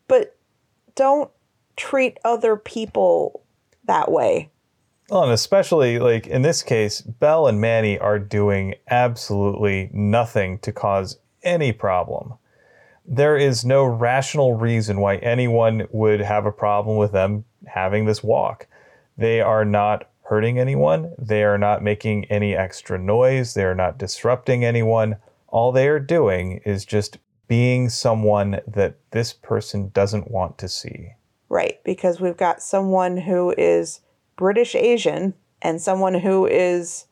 [0.07, 0.37] But
[0.95, 1.29] don't
[1.75, 3.43] treat other people
[3.85, 4.49] that way.
[5.12, 10.72] Well, and especially like in this case, Bel and Manny are doing absolutely nothing to
[10.72, 12.36] cause any problem.
[13.05, 18.24] There is no rational reason why anyone would have a problem with them having this
[18.24, 18.68] walk.
[19.18, 21.14] They are not hurting anyone.
[21.18, 23.53] They are not making any extra noise.
[23.53, 25.18] They are not disrupting anyone.
[25.49, 27.18] All they are doing is just
[27.49, 31.16] being someone that this person doesn't want to see.
[31.49, 33.99] Right, because we've got someone who is
[34.41, 37.05] British Asian and someone who is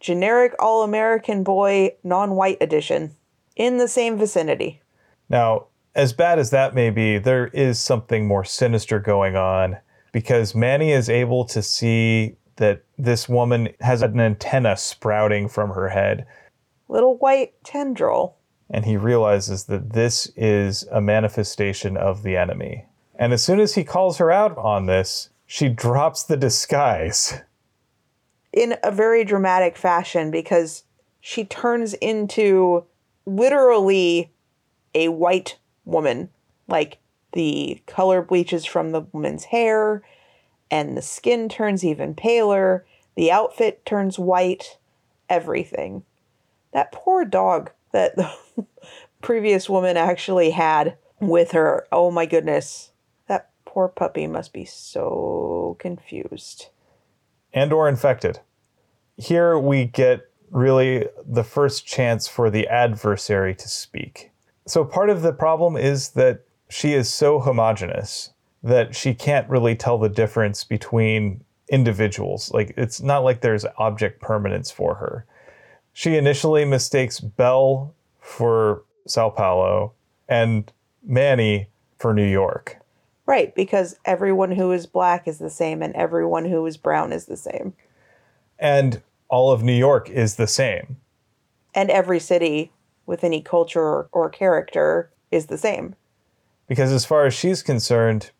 [0.00, 3.16] generic all American boy non white edition
[3.56, 4.82] in the same vicinity.
[5.30, 9.78] Now, as bad as that may be, there is something more sinister going on
[10.12, 15.88] because Manny is able to see that this woman has an antenna sprouting from her
[15.88, 16.26] head.
[16.88, 18.36] Little white tendril.
[18.68, 22.84] And he realizes that this is a manifestation of the enemy.
[23.18, 27.34] And as soon as he calls her out on this, she drops the disguise.
[28.52, 30.82] In a very dramatic fashion because
[31.20, 32.82] she turns into
[33.24, 34.32] literally
[34.96, 36.30] a white woman.
[36.66, 36.98] Like
[37.34, 40.02] the color bleaches from the woman's hair,
[40.72, 42.84] and the skin turns even paler,
[43.14, 44.78] the outfit turns white,
[45.28, 46.02] everything.
[46.72, 48.34] That poor dog that the
[49.22, 51.86] previous woman actually had with her.
[51.92, 52.90] Oh my goodness.
[53.74, 56.68] Poor puppy must be so confused.
[57.52, 58.38] And or infected.
[59.16, 64.30] Here we get really the first chance for the adversary to speak.
[64.64, 68.30] So part of the problem is that she is so homogenous
[68.62, 72.52] that she can't really tell the difference between individuals.
[72.52, 75.26] Like it's not like there's object permanence for her.
[75.92, 79.94] She initially mistakes Bel for Sao Paulo
[80.28, 80.72] and
[81.02, 82.78] Manny for New York.
[83.26, 87.26] Right, because everyone who is black is the same and everyone who is brown is
[87.26, 87.74] the same.
[88.58, 90.98] And all of New York is the same.
[91.74, 92.70] And every city
[93.06, 95.94] with any culture or, or character is the same.
[96.68, 98.30] Because as far as she's concerned,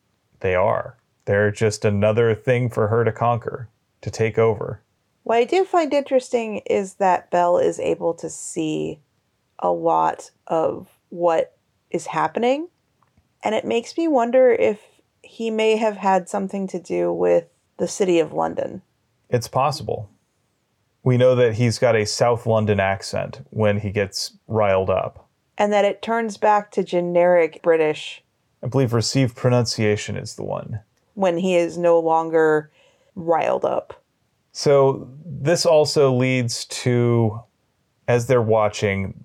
[0.41, 0.97] they are.
[1.24, 3.68] They're just another thing for her to conquer,
[4.03, 4.82] to take over.
[5.22, 9.01] What I do find interesting is that Bel is able to see
[9.59, 11.57] a lot of what
[11.91, 12.68] is happening.
[13.45, 14.80] And it makes me wonder if
[15.22, 17.45] he may have had something to do with
[17.76, 18.82] the city of London.
[19.28, 20.11] It's possible.
[21.03, 25.28] We know that he's got a South London accent when he gets riled up.
[25.59, 28.22] And that it turns back to generic British
[28.62, 30.80] I believe received pronunciation is the one.
[31.12, 32.70] when he is no longer
[33.14, 34.03] riled up.
[34.53, 37.42] So this also leads to,
[38.09, 39.24] as they're watching,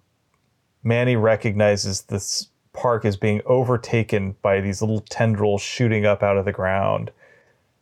[0.83, 6.45] Manny recognizes this park is being overtaken by these little tendrils shooting up out of
[6.45, 7.11] the ground.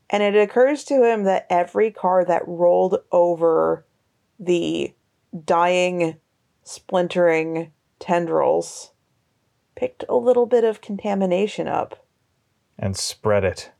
[0.10, 3.86] And it occurs to him that every car that rolled over
[4.40, 4.94] the
[5.46, 6.18] dying,
[6.64, 8.92] splintering tendrils
[9.76, 12.06] picked a little bit of contamination up.
[12.80, 13.72] And spread it.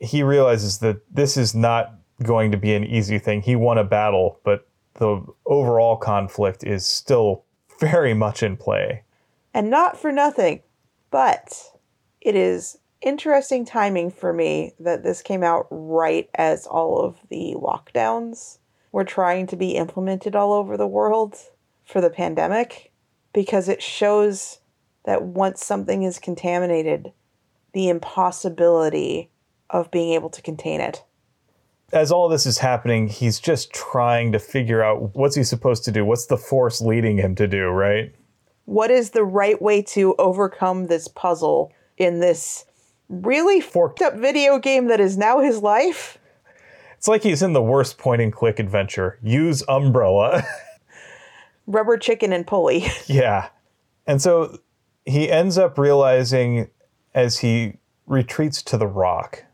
[0.00, 3.42] He realizes that this is not going to be an easy thing.
[3.42, 7.44] He won a battle, but the overall conflict is still
[7.80, 9.02] very much in play.
[9.52, 10.62] And not for nothing,
[11.10, 11.72] but
[12.20, 17.54] it is interesting timing for me that this came out right as all of the
[17.56, 18.58] lockdowns
[18.92, 21.36] were trying to be implemented all over the world
[21.84, 22.92] for the pandemic
[23.32, 24.60] because it shows
[25.04, 27.12] that once something is contaminated,
[27.72, 29.30] the impossibility
[29.70, 31.04] of being able to contain it.
[31.92, 35.92] As all this is happening, he's just trying to figure out what's he supposed to
[35.92, 36.04] do?
[36.04, 38.14] What's the force leading him to do, right?
[38.64, 42.64] What is the right way to overcome this puzzle in this
[43.08, 46.18] really forked up video game that is now his life?
[46.96, 49.18] It's like he's in the worst point and click adventure.
[49.22, 50.42] Use umbrella.
[51.66, 52.86] Rubber chicken and pulley.
[53.06, 53.48] yeah.
[54.06, 54.58] And so
[55.06, 56.68] he ends up realizing
[57.14, 59.44] as he retreats to the rock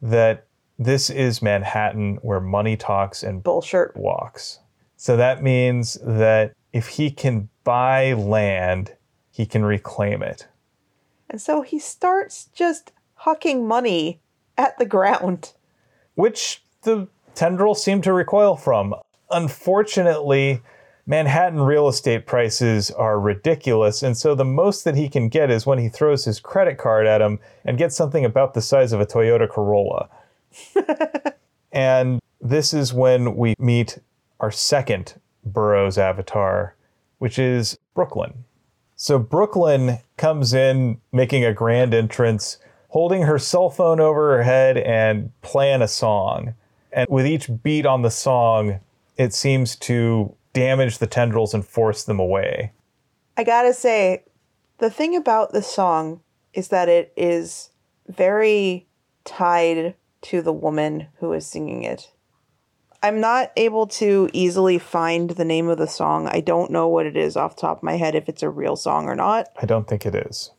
[0.00, 0.46] that
[0.78, 4.60] this is Manhattan where money talks and bullshit walks.
[4.96, 8.96] So that means that if he can buy land,
[9.30, 10.46] he can reclaim it.
[11.28, 12.92] And so he starts just
[13.22, 14.20] hucking money
[14.58, 15.52] at the ground.
[16.14, 18.94] Which the tendrils seem to recoil from.
[19.30, 20.60] Unfortunately,
[21.06, 25.66] Manhattan real estate prices are ridiculous, and so the most that he can get is
[25.66, 29.00] when he throws his credit card at him and gets something about the size of
[29.00, 30.08] a Toyota Corolla.
[31.72, 33.98] and this is when we meet
[34.38, 35.14] our second
[35.44, 36.74] borough's avatar,
[37.18, 38.44] which is Brooklyn.
[38.96, 44.76] So Brooklyn comes in making a grand entrance, holding her cell phone over her head
[44.76, 46.54] and playing a song.
[46.92, 48.80] And with each beat on the song,
[49.16, 52.72] it seems to damage the tendrils and force them away.
[53.36, 54.24] I gotta say,
[54.78, 56.20] the thing about the song
[56.52, 57.70] is that it is
[58.08, 58.86] very
[59.24, 62.10] tied to the woman who is singing it.
[63.02, 66.28] I'm not able to easily find the name of the song.
[66.28, 68.48] I don't know what it is off the top of my head, if it's a
[68.48, 69.48] real song or not.
[69.60, 70.52] I don't think it is.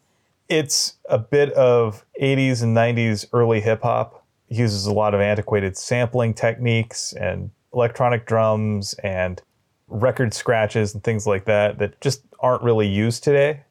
[0.50, 4.26] It's a bit of 80s and 90s early hip hop.
[4.50, 9.42] Uses a lot of antiquated sampling techniques and electronic drums and
[9.88, 13.62] record scratches and things like that that just aren't really used today.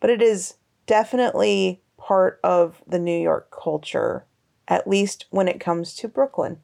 [0.00, 0.54] But it is
[0.86, 4.26] definitely part of the New York culture,
[4.66, 6.58] at least when it comes to Brooklyn.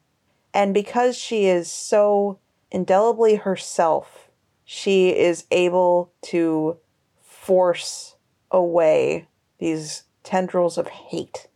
[0.55, 2.39] And because she is so
[2.71, 4.29] indelibly herself,
[4.63, 6.77] she is able to
[7.21, 8.15] force
[8.49, 9.27] away
[9.59, 11.49] these tendrils of hate.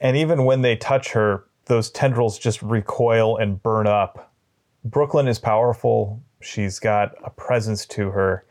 [0.00, 4.34] And even when they touch her, those tendrils just recoil and burn up.
[4.84, 6.20] Brooklyn is powerful.
[6.42, 8.44] She's got a presence to her.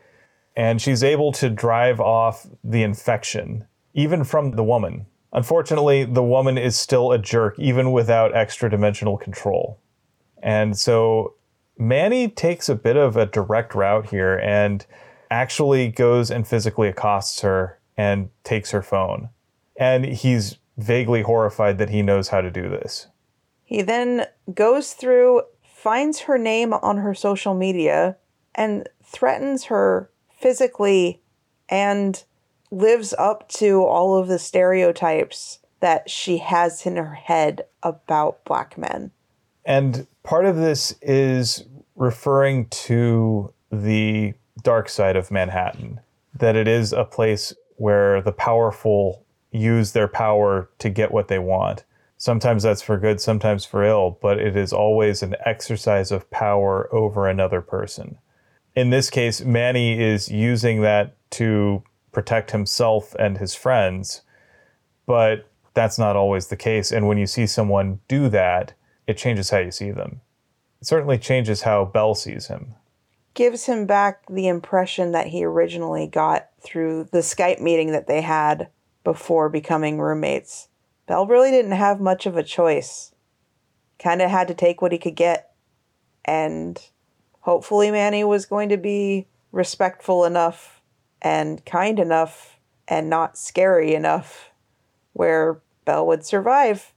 [0.56, 5.04] And she's able to drive off the infection, even from the woman.
[5.34, 9.80] Unfortunately, the woman is still a jerk, even without extra dimensional control.
[10.42, 11.34] And so
[11.76, 14.86] Manny takes a bit of a direct route here and
[15.30, 19.28] actually goes and physically accosts her and takes her phone.
[19.76, 23.08] And he's vaguely horrified that he knows how to do this.
[23.64, 28.16] He then goes through, finds her name on her social media,
[28.54, 31.22] and threatens her physically
[31.68, 32.22] and
[32.74, 38.76] lives up to all of the stereotypes that she has in her head about black
[38.78, 39.10] men.
[39.64, 41.64] And part of this is
[41.94, 46.00] referring to the dark side of Manhattan,
[46.34, 51.38] that it is a place where the powerful use their power to get what they
[51.38, 51.84] want.
[52.16, 56.88] Sometimes that's for good, sometimes for ill, but it is always an exercise of power
[56.92, 58.18] over another person.
[58.74, 61.82] In this case, Manny is using that to
[62.14, 64.22] protect himself and his friends,
[65.06, 66.92] but that's not always the case.
[66.92, 68.72] And when you see someone do that,
[69.06, 70.20] it changes how you see them.
[70.80, 72.74] It certainly changes how Bel sees him.
[73.34, 78.20] Gives him back the impression that he originally got through the Skype meeting that they
[78.20, 78.68] had
[79.02, 80.68] before becoming roommates.
[81.06, 83.12] Bel really didn't have much of a choice.
[83.98, 85.52] Kind of had to take what he could get.
[86.24, 86.80] And
[87.40, 90.73] hopefully, Manny was going to be respectful enough
[91.24, 94.50] and kind enough and not scary enough
[95.14, 96.92] where Bel would survive.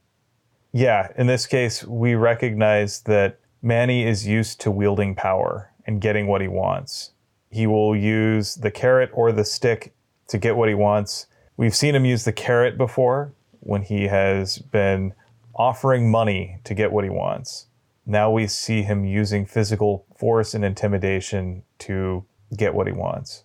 [0.72, 6.26] Yeah, in this case, we recognize that Manny is used to wielding power and getting
[6.26, 7.12] what he wants.
[7.50, 9.94] He will use the carrot or the stick
[10.28, 11.26] to get what he wants.
[11.56, 15.14] We've seen him use the carrot before when he has been
[15.54, 17.66] offering money to get what he wants.
[18.04, 22.24] Now we see him using physical force and intimidation to
[22.56, 23.44] get what he wants.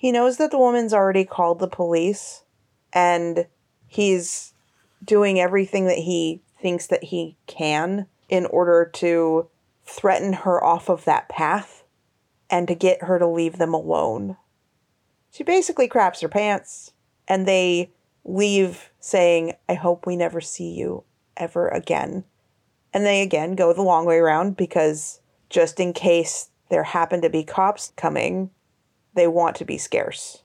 [0.00, 2.42] He knows that the woman's already called the police
[2.90, 3.46] and
[3.86, 4.54] he's
[5.04, 9.50] doing everything that he thinks that he can in order to
[9.84, 11.84] threaten her off of that path
[12.48, 14.38] and to get her to leave them alone.
[15.30, 16.94] She basically craps her pants
[17.28, 17.90] and they
[18.24, 21.04] leave saying, I hope we never see you
[21.36, 22.24] ever again.
[22.94, 25.20] And they again go the long way around because
[25.50, 28.48] just in case there happen to be cops coming,
[29.14, 30.42] they want to be scarce.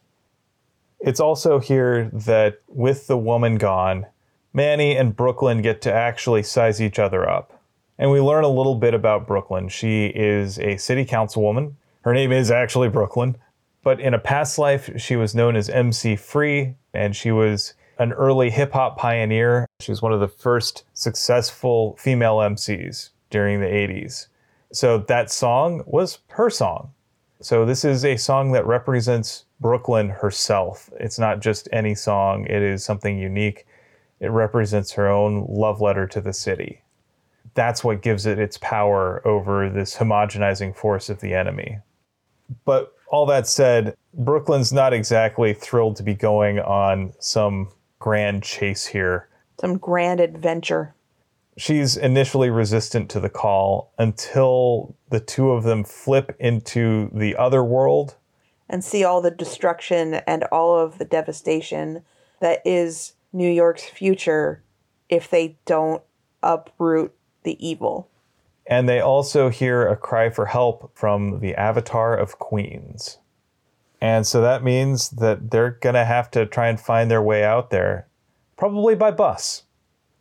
[0.99, 4.07] It's also here that with the woman gone,
[4.53, 7.61] Manny and Brooklyn get to actually size each other up.
[7.97, 9.69] And we learn a little bit about Brooklyn.
[9.69, 11.73] She is a city councilwoman.
[12.01, 13.37] Her name is actually Brooklyn.
[13.83, 18.13] But in a past life, she was known as MC Free, and she was an
[18.13, 19.67] early hip hop pioneer.
[19.79, 24.27] She was one of the first successful female MCs during the 80s.
[24.73, 26.94] So that song was her song.
[27.45, 30.89] So this is a song that represents Brooklyn herself.
[30.99, 33.67] It's not just any song, it is something unique.
[34.19, 36.81] It represents her own love letter to the city.
[37.53, 41.77] That's what gives it its power over this homogenizing force of the enemy.
[42.65, 47.69] But all that said, Brooklyn's not exactly thrilled to be going on some
[47.99, 49.29] grand chase here.
[49.61, 50.94] Some grand adventure.
[51.57, 57.63] She's initially resistant to the call until the two of them flip into the other
[57.63, 58.15] world
[58.67, 62.03] and see all the destruction and all of the devastation
[62.41, 64.63] that is New York's future
[65.07, 66.01] if they don't
[66.43, 68.09] uproot the evil.
[68.67, 73.19] And they also hear a cry for help from the Avatar of Queens.
[74.01, 77.43] And so that means that they're going to have to try and find their way
[77.43, 78.07] out there,
[78.57, 79.63] probably by bus,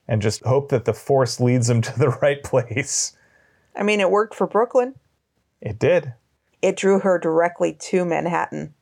[0.07, 3.17] and just hope that the force leads them to the right place.
[3.77, 4.95] I mean, it worked for Brooklyn.
[5.61, 6.15] It did.
[6.63, 8.75] It drew her directly to Manhattan.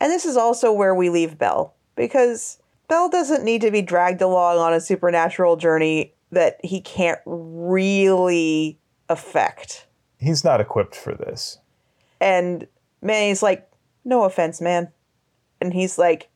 [0.00, 4.20] And this is also where we leave Bel, because Bel doesn't need to be dragged
[4.20, 8.78] along on a supernatural journey that he can't really
[9.08, 9.86] affect.
[10.18, 11.58] He's not equipped for this.
[12.20, 12.66] And
[13.00, 13.70] Manny's like,
[14.04, 14.88] no offense, man.
[15.60, 16.28] And he's like,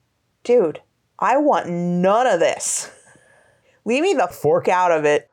[0.45, 0.81] dude,
[1.19, 2.91] I want none of this.
[3.87, 5.31] Leave me the fork out of it.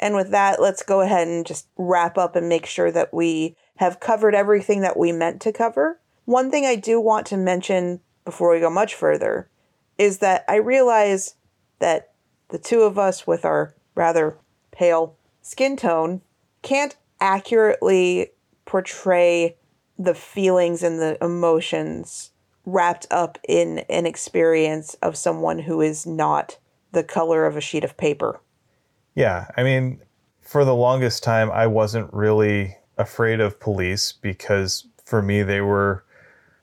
[0.00, 3.56] And with that, let's go ahead and just wrap up and make sure that we
[3.76, 6.00] have covered everything that we meant to cover.
[6.24, 9.48] One thing I do want to mention before we go much further
[9.98, 11.34] is that I realize
[11.80, 12.12] that
[12.50, 14.36] the two of us, with our rather
[14.70, 16.22] pale skin tone,
[16.62, 18.30] can't accurately
[18.66, 19.56] portray
[19.98, 22.30] the feelings and the emotions
[22.64, 26.58] wrapped up in an experience of someone who is not
[26.92, 28.40] the color of a sheet of paper.
[29.14, 30.00] Yeah, I mean,
[30.40, 36.04] for the longest time, I wasn't really afraid of police because for me, they were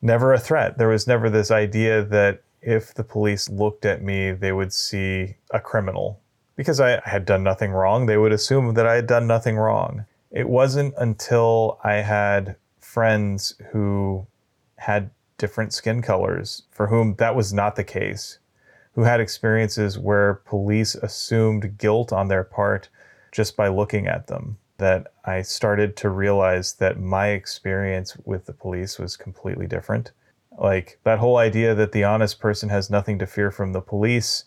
[0.02, 0.78] never a threat.
[0.78, 5.36] There was never this idea that if the police looked at me, they would see
[5.52, 6.20] a criminal.
[6.56, 10.06] Because I had done nothing wrong, they would assume that I had done nothing wrong.
[10.32, 14.26] It wasn't until I had friends who
[14.78, 18.40] had different skin colors for whom that was not the case,
[18.96, 22.88] who had experiences where police assumed guilt on their part
[23.32, 28.54] just by looking at them, that I started to realize that my experience with the
[28.54, 30.12] police was completely different.
[30.58, 34.46] Like that whole idea that the honest person has nothing to fear from the police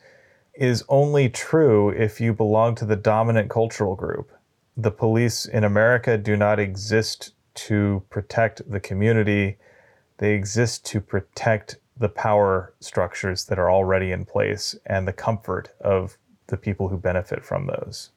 [0.54, 4.32] is only true if you belong to the dominant cultural group.
[4.76, 9.58] The police in America do not exist to protect the community,
[10.18, 15.70] they exist to protect the power structures that are already in place and the comfort
[15.80, 16.16] of
[16.46, 18.10] the people who benefit from those.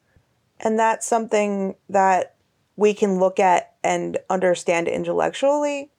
[0.59, 2.35] And that's something that
[2.75, 5.91] we can look at and understand intellectually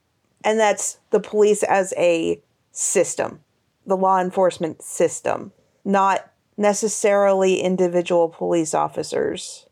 [0.45, 2.43] and that's the police as a
[2.73, 3.41] system,
[3.87, 5.53] the law enforcement system,
[5.85, 9.67] not necessarily individual police officers.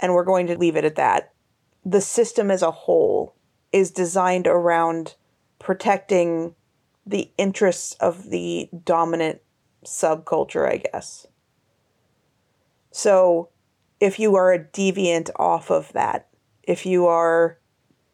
[0.00, 1.32] And we're going to leave it at that.
[1.84, 3.34] The system as a whole
[3.72, 5.14] is designed around
[5.58, 6.54] protecting
[7.06, 9.40] the interests of the dominant
[9.84, 11.26] subculture, I guess.
[12.90, 13.48] So,
[14.00, 16.28] if you are a deviant off of that,
[16.62, 17.58] if you are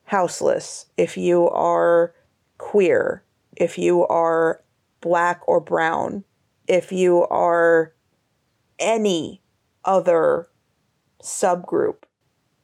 [0.04, 2.14] houseless, if you are
[2.58, 3.22] queer,
[3.56, 4.62] if you are
[5.00, 6.24] black or brown,
[6.66, 7.94] if you are
[8.78, 9.42] any
[9.84, 10.48] other
[11.22, 12.04] subgroup,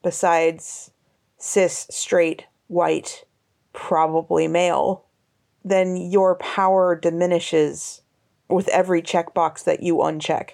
[0.03, 0.91] besides
[1.37, 3.25] cis, straight, white,
[3.73, 5.05] probably male,
[5.65, 8.03] then your power diminishes
[8.47, 10.51] with every checkbox that you uncheck.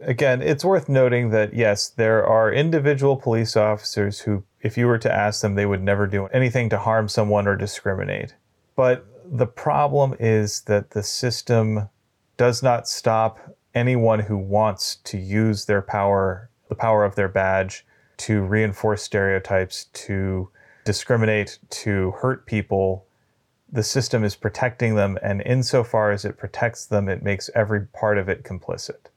[0.00, 4.98] Again, it's worth noting that yes, there are individual police officers who, if you were
[4.98, 8.34] to ask them, they would never do anything to harm someone or discriminate.
[8.74, 11.88] But the problem is that the system
[12.36, 13.38] does not stop
[13.74, 17.86] anyone who wants to use their power, the power of their badge,
[18.18, 20.50] to reinforce stereotypes, to
[20.84, 23.05] discriminate, to hurt people.
[23.76, 28.16] The system is protecting them, and insofar as it protects them, it makes every part
[28.16, 29.10] of it complicit.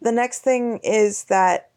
[0.00, 1.70] The next thing is that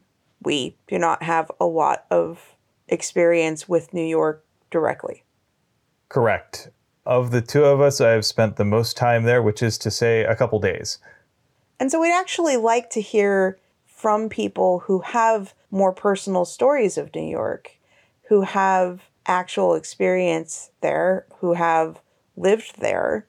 [0.44, 2.56] we do not have a lot of
[2.88, 5.24] experience with New York directly.
[6.08, 6.70] Correct.
[7.04, 9.90] Of the two of us, I have spent the most time there, which is to
[9.90, 11.00] say, a couple days.
[11.80, 13.58] And so we'd actually like to hear
[13.88, 17.72] from people who have more personal stories of New York,
[18.28, 22.02] who have actual experience there, who have
[22.36, 23.28] lived there.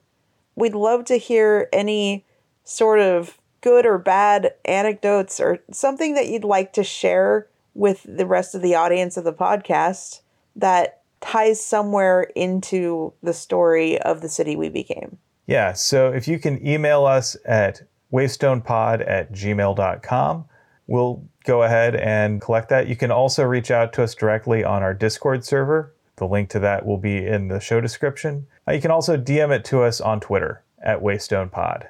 [0.55, 2.25] We'd love to hear any
[2.63, 8.25] sort of good or bad anecdotes or something that you'd like to share with the
[8.25, 10.21] rest of the audience of the podcast
[10.55, 15.17] that ties somewhere into the story of the city we became.
[15.45, 20.45] Yeah, so if you can email us at waystonepod at gmail.com,
[20.91, 22.87] we'll go ahead and collect that.
[22.87, 25.93] You can also reach out to us directly on our Discord server.
[26.17, 28.45] The link to that will be in the show description.
[28.67, 31.87] Uh, you can also DM it to us on Twitter at waystonepod.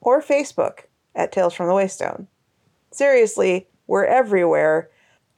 [0.00, 0.80] Or Facebook
[1.14, 2.26] at Tales from the Waystone.
[2.90, 4.90] Seriously, we're everywhere.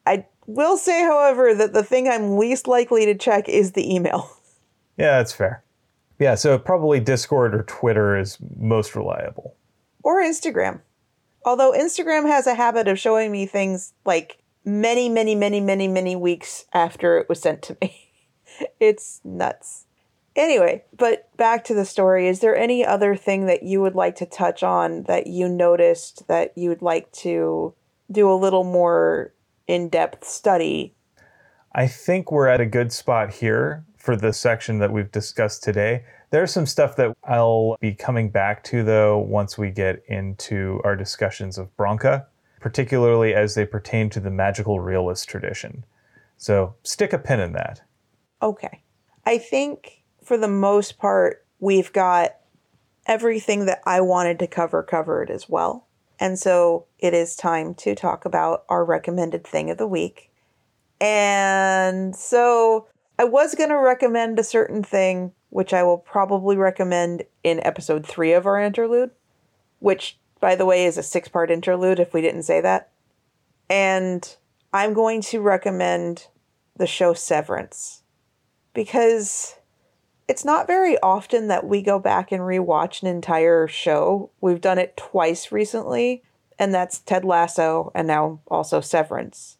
[0.06, 4.30] I will say, however, that the thing I'm least likely to check is the email.
[4.96, 5.64] Yeah, that's fair.
[6.20, 9.56] Yeah, so probably Discord or Twitter is most reliable.
[10.04, 10.82] Or Instagram.
[11.44, 16.16] Although Instagram has a habit of showing me things like many, many, many, many, many
[16.16, 18.12] weeks after it was sent to me.
[18.80, 19.86] it's nuts.
[20.36, 22.26] Anyway, but back to the story.
[22.26, 26.26] Is there any other thing that you would like to touch on that you noticed
[26.26, 27.74] that you would like to
[28.10, 29.32] do a little more
[29.68, 30.94] in depth study?
[31.72, 36.04] I think we're at a good spot here for the section that we've discussed today.
[36.34, 40.96] There's some stuff that I'll be coming back to, though, once we get into our
[40.96, 42.26] discussions of Bronca,
[42.58, 45.84] particularly as they pertain to the magical realist tradition.
[46.36, 47.82] So stick a pin in that.
[48.42, 48.82] Okay.
[49.24, 52.34] I think for the most part, we've got
[53.06, 55.86] everything that I wanted to cover covered as well.
[56.18, 60.32] And so it is time to talk about our recommended thing of the week.
[61.00, 62.88] And so
[63.20, 68.04] I was going to recommend a certain thing, which I will probably recommend in episode
[68.04, 69.12] three of our interlude,
[69.78, 72.90] which, by the way, is a six part interlude if we didn't say that.
[73.70, 74.36] And
[74.72, 76.26] I'm going to recommend
[76.76, 78.02] the show Severance
[78.72, 79.54] because
[80.26, 84.32] it's not very often that we go back and rewatch an entire show.
[84.40, 86.24] We've done it twice recently,
[86.58, 89.58] and that's Ted Lasso and now also Severance.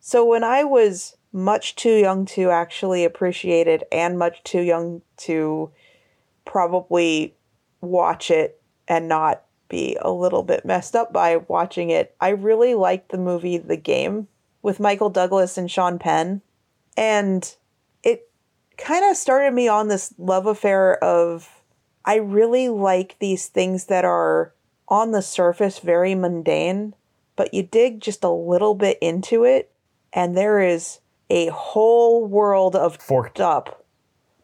[0.00, 5.02] So when I was much too young to actually appreciate it and much too young
[5.16, 5.68] to
[6.44, 7.34] probably
[7.80, 12.74] watch it and not be a little bit messed up by watching it, I really
[12.74, 14.28] liked the movie The Game
[14.62, 16.40] with Michael Douglas and Sean Penn.
[16.96, 17.52] And
[18.04, 18.30] it
[18.78, 21.62] kind of started me on this love affair of
[22.04, 24.54] I really like these things that are
[24.86, 26.94] on the surface very mundane,
[27.34, 29.72] but you dig just a little bit into it,
[30.12, 31.00] and there is
[31.34, 33.84] a whole world of forked up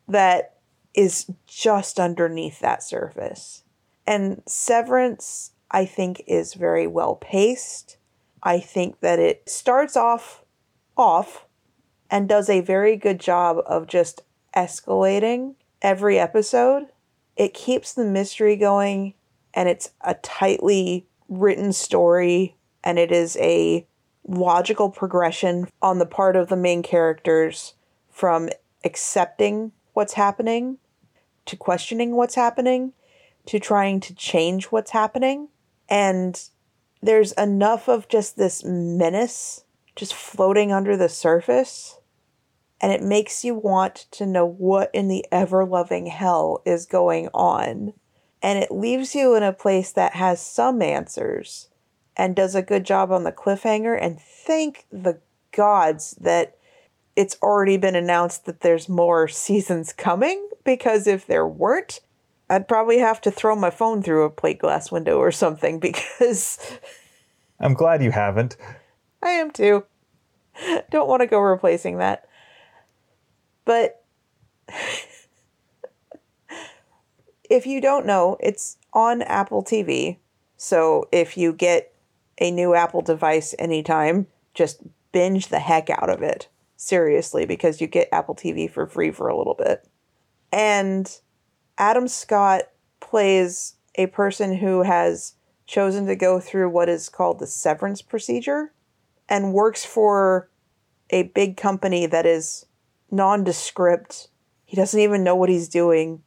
[0.09, 0.57] that
[0.93, 3.63] is just underneath that surface.
[4.09, 7.97] And Severance, I think, is very well paced.
[8.43, 10.43] I think that it starts off
[10.97, 11.47] off
[12.11, 14.23] and does a very good job of just
[14.57, 16.89] escalating every episode.
[17.37, 19.15] It keeps the mystery going
[19.55, 23.87] and it's a tightly written story and it is a
[24.27, 27.75] logical progression on the part of the main characters
[28.11, 28.49] from
[28.85, 30.79] accepting what's happening
[31.47, 32.93] to questioning what's happening
[33.47, 35.49] to trying to change what's happening.
[35.89, 36.41] And
[37.03, 39.65] there's enough of just this menace
[39.97, 41.99] just floating under the surface
[42.81, 47.29] and it makes you want to know what in the ever loving hell is going
[47.35, 47.93] on.
[48.43, 51.69] And it leaves you in a place that has some answers
[52.17, 53.99] and does a good job on the cliffhanger.
[54.01, 55.21] And thank the
[55.53, 56.57] gods that
[57.17, 62.01] it's already been announced that there's more seasons coming because if there weren't,
[62.49, 66.59] I'd probably have to throw my phone through a plate glass window or something because.
[67.59, 68.57] I'm glad you haven't.
[69.23, 69.85] I am too.
[70.91, 72.29] Don't want to go replacing that.
[73.65, 74.03] But
[77.51, 80.19] if you don't know, it's on Apple TV.
[80.57, 81.90] So if you get
[82.41, 86.49] a new Apple device anytime, just binge the heck out of it.
[86.77, 89.87] Seriously, because you get Apple TV for free for a little bit.
[90.51, 91.15] And
[91.77, 92.63] Adam Scott
[93.01, 95.35] plays a person who has
[95.67, 98.73] chosen to go through what is called the severance procedure
[99.29, 100.49] and works for
[101.11, 102.67] a big company that is
[103.11, 104.29] nondescript.
[104.65, 106.23] He doesn't even know what he's doing.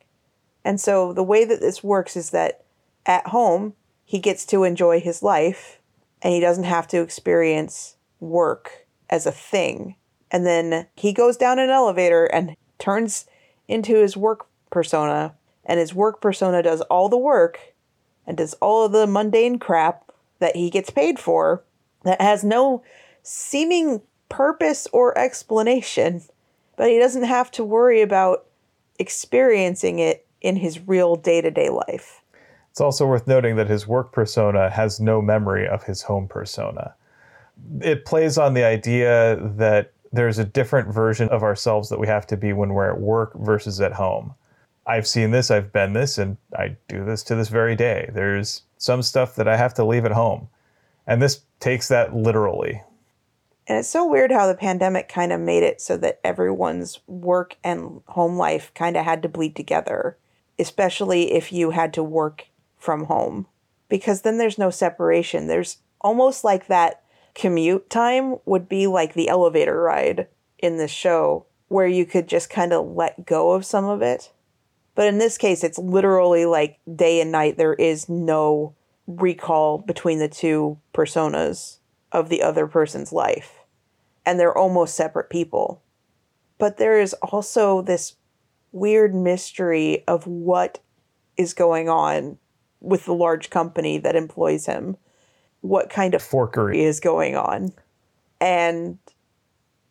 [0.63, 2.63] And so the way that this works is that
[3.05, 3.73] at home,
[4.05, 5.79] he gets to enjoy his life
[6.23, 9.95] and he doesn't have to experience work as a thing.
[10.31, 13.27] And then he goes down an elevator and turns
[13.67, 15.35] into his work persona,
[15.65, 17.59] and his work persona does all the work
[18.25, 21.63] and does all of the mundane crap that he gets paid for
[22.03, 22.81] that has no
[23.21, 26.21] seeming purpose or explanation,
[26.75, 28.45] but he doesn't have to worry about
[28.97, 32.22] experiencing it in his real day to day life.
[32.73, 36.95] It's also worth noting that his work persona has no memory of his home persona.
[37.81, 42.25] It plays on the idea that there's a different version of ourselves that we have
[42.25, 44.33] to be when we're at work versus at home.
[44.87, 48.09] I've seen this, I've been this, and I do this to this very day.
[48.11, 50.47] There's some stuff that I have to leave at home.
[51.05, 52.81] And this takes that literally.
[53.67, 57.55] And it's so weird how the pandemic kind of made it so that everyone's work
[57.63, 60.17] and home life kind of had to bleed together,
[60.57, 62.47] especially if you had to work
[62.83, 63.47] from home
[63.87, 65.47] because then there's no separation.
[65.47, 67.01] There's almost like that
[67.33, 70.27] commute time would be like the elevator ride
[70.59, 74.31] in the show where you could just kind of let go of some of it.
[74.95, 77.57] But in this case, it's literally like day and night.
[77.57, 78.75] There is no
[79.07, 81.77] recall between the two personas
[82.11, 83.59] of the other person's life.
[84.25, 85.81] And they're almost separate people.
[86.59, 88.15] But there is also this
[88.71, 90.79] weird mystery of what
[91.37, 92.37] is going on
[92.83, 94.97] with the large company that employs him
[95.61, 97.71] what kind of forkery is going on.
[98.41, 98.99] And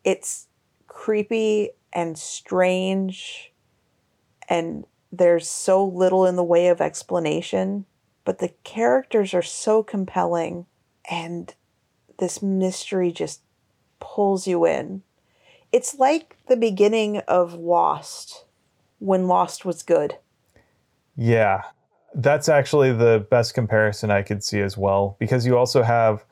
[0.04, 0.46] it's
[0.86, 3.52] creepy and strange
[4.48, 7.86] and there's so little in the way of explanation,
[8.24, 10.66] but the characters are so compelling
[11.10, 11.54] and
[12.18, 13.40] this mystery just
[13.98, 15.02] pulls you in.
[15.72, 18.44] It's like the beginning of Lost
[18.98, 20.18] when Lost was good.
[21.16, 21.62] Yeah,
[22.14, 26.24] that's actually the best comparison I could see as well, because you also have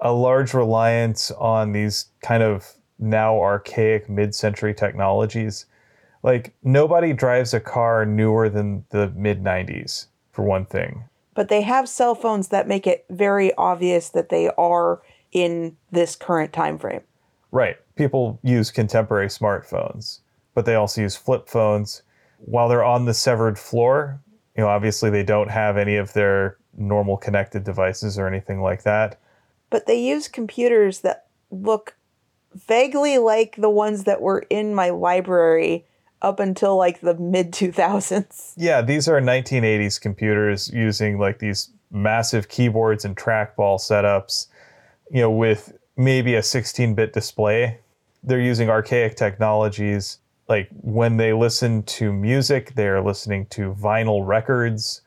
[0.00, 5.66] a large reliance on these kind of now archaic mid century technologies.
[6.22, 11.04] Like, nobody drives a car newer than the mid 90s, for one thing.
[11.34, 15.00] But they have cell phones that make it very obvious that they are
[15.30, 17.02] in this current time frame.
[17.52, 17.76] Right.
[17.94, 20.20] People use contemporary smartphones,
[20.54, 22.02] but they also use flip phones.
[22.38, 24.20] While they're on the severed floor,
[24.58, 28.82] you know, obviously they don't have any of their normal connected devices or anything like
[28.82, 29.16] that.
[29.70, 31.96] But they use computers that look
[32.54, 35.86] vaguely like the ones that were in my library
[36.22, 38.54] up until like the mid 2000s.
[38.56, 44.48] Yeah, these are 1980s computers using like these massive keyboards and trackball setups,
[45.12, 47.78] you know, with maybe a 16 bit display.
[48.24, 50.18] They're using archaic technologies
[50.48, 55.02] like when they listen to music, they are listening to vinyl records,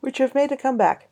[0.00, 1.08] which have made a comeback.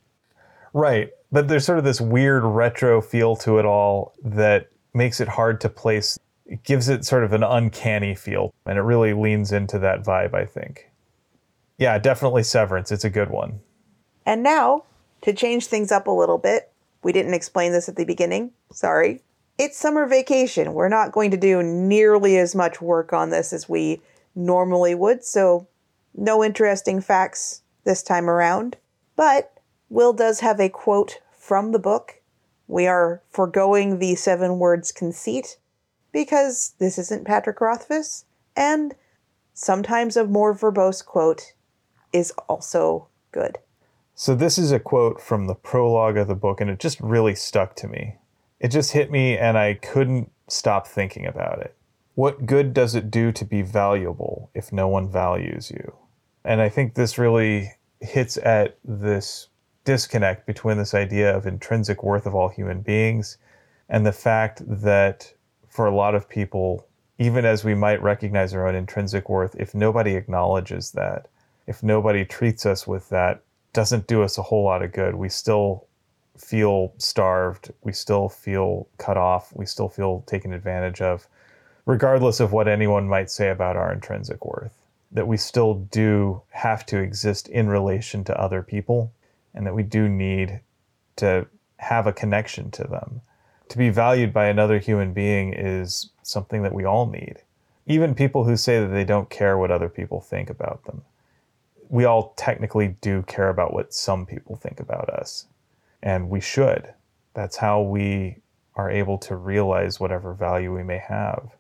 [0.72, 1.10] Right.
[1.32, 5.60] But there's sort of this weird retro feel to it all that makes it hard
[5.62, 6.18] to place.
[6.46, 10.34] It gives it sort of an uncanny feel, and it really leans into that vibe,
[10.34, 10.90] I think.
[11.78, 12.92] Yeah, definitely Severance.
[12.92, 13.60] It's a good one.
[14.24, 14.84] And now,
[15.22, 16.70] to change things up a little bit,
[17.02, 18.52] we didn't explain this at the beginning.
[18.70, 19.22] Sorry
[19.58, 20.74] it's summer vacation.
[20.74, 24.00] We're not going to do nearly as much work on this as we
[24.34, 25.66] normally would, so
[26.14, 28.76] no interesting facts this time around.
[29.16, 29.58] But
[29.88, 32.22] Will does have a quote from the book.
[32.66, 35.58] We are foregoing the seven words conceit
[36.12, 38.24] because this isn't Patrick Rothfuss,
[38.56, 38.94] and
[39.54, 41.52] sometimes a more verbose quote
[42.12, 43.58] is also good.
[44.14, 47.34] So, this is a quote from the prologue of the book, and it just really
[47.34, 48.16] stuck to me
[48.62, 51.74] it just hit me and I couldn't stop thinking about it.
[52.14, 55.97] What good does it do to be valuable if no one values you?
[56.44, 59.48] And I think this really hits at this
[59.84, 63.36] disconnect between this idea of intrinsic worth of all human beings
[63.89, 65.34] and the fact that
[65.68, 66.86] for a lot of people,
[67.18, 71.26] even as we might recognize our own intrinsic worth, if nobody acknowledges that,
[71.66, 75.16] if nobody treats us with that, doesn't do us a whole lot of good.
[75.16, 75.86] We still
[76.36, 77.72] feel starved.
[77.82, 79.52] We still feel cut off.
[79.54, 81.26] We still feel taken advantage of,
[81.86, 84.78] regardless of what anyone might say about our intrinsic worth.
[85.10, 89.12] That we still do have to exist in relation to other people,
[89.54, 90.60] and that we do need
[91.16, 91.46] to
[91.76, 93.20] have a connection to them.
[93.68, 97.42] To be valued by another human being is something that we all need.
[97.86, 101.02] Even people who say that they don't care what other people think about them.
[101.88, 105.46] We all technically do care about what some people think about us
[106.02, 106.92] and we should.
[107.34, 108.38] That's how we
[108.74, 111.54] are able to realize whatever value we may have.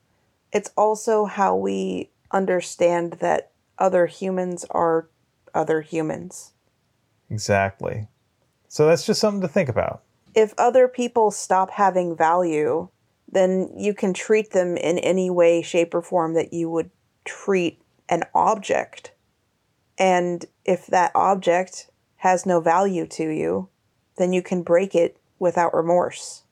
[0.52, 5.08] It's also how we understand that other humans are
[5.54, 6.52] other humans.
[7.30, 8.08] Exactly.
[8.68, 10.02] So that's just something to think about.
[10.34, 12.88] If other people stop having value,
[13.30, 16.90] then you can treat them in any way, shape, or form that you would
[17.24, 19.12] treat an object.
[19.98, 23.68] And if that object has no value to you,
[24.16, 26.42] then you can break it without remorse.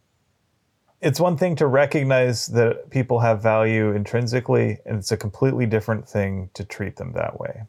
[1.01, 6.07] It's one thing to recognize that people have value intrinsically, and it's a completely different
[6.07, 7.63] thing to treat them that way.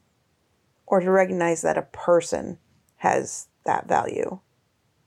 [0.86, 2.58] Or to recognize that a person
[2.98, 4.40] has that value.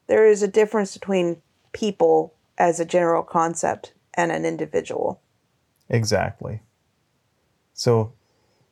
[0.06, 1.42] There is a difference between
[1.72, 5.20] people as a general concept and an individual.
[5.90, 6.62] Exactly.
[7.74, 8.14] So,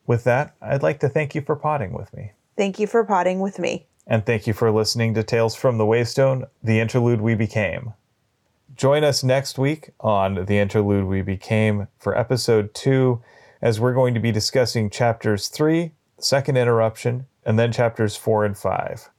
[0.07, 2.33] with that, I'd like to thank you for potting with me.
[2.57, 3.87] Thank you for potting with me.
[4.07, 7.95] And thank you for listening to Tales from the Waystone, the interlude we became.
[8.75, 13.23] Join us next week on The Interlude We Became for episode two,
[13.61, 18.57] as we're going to be discussing chapters three, second interruption, and then chapters four and
[18.57, 19.11] five.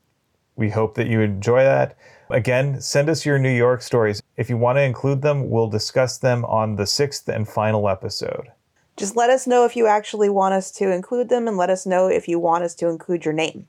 [0.55, 1.95] We hope that you enjoy that.
[2.29, 4.21] Again, send us your New York stories.
[4.37, 8.51] If you want to include them, we'll discuss them on the sixth and final episode.
[8.97, 11.85] Just let us know if you actually want us to include them and let us
[11.85, 13.67] know if you want us to include your name.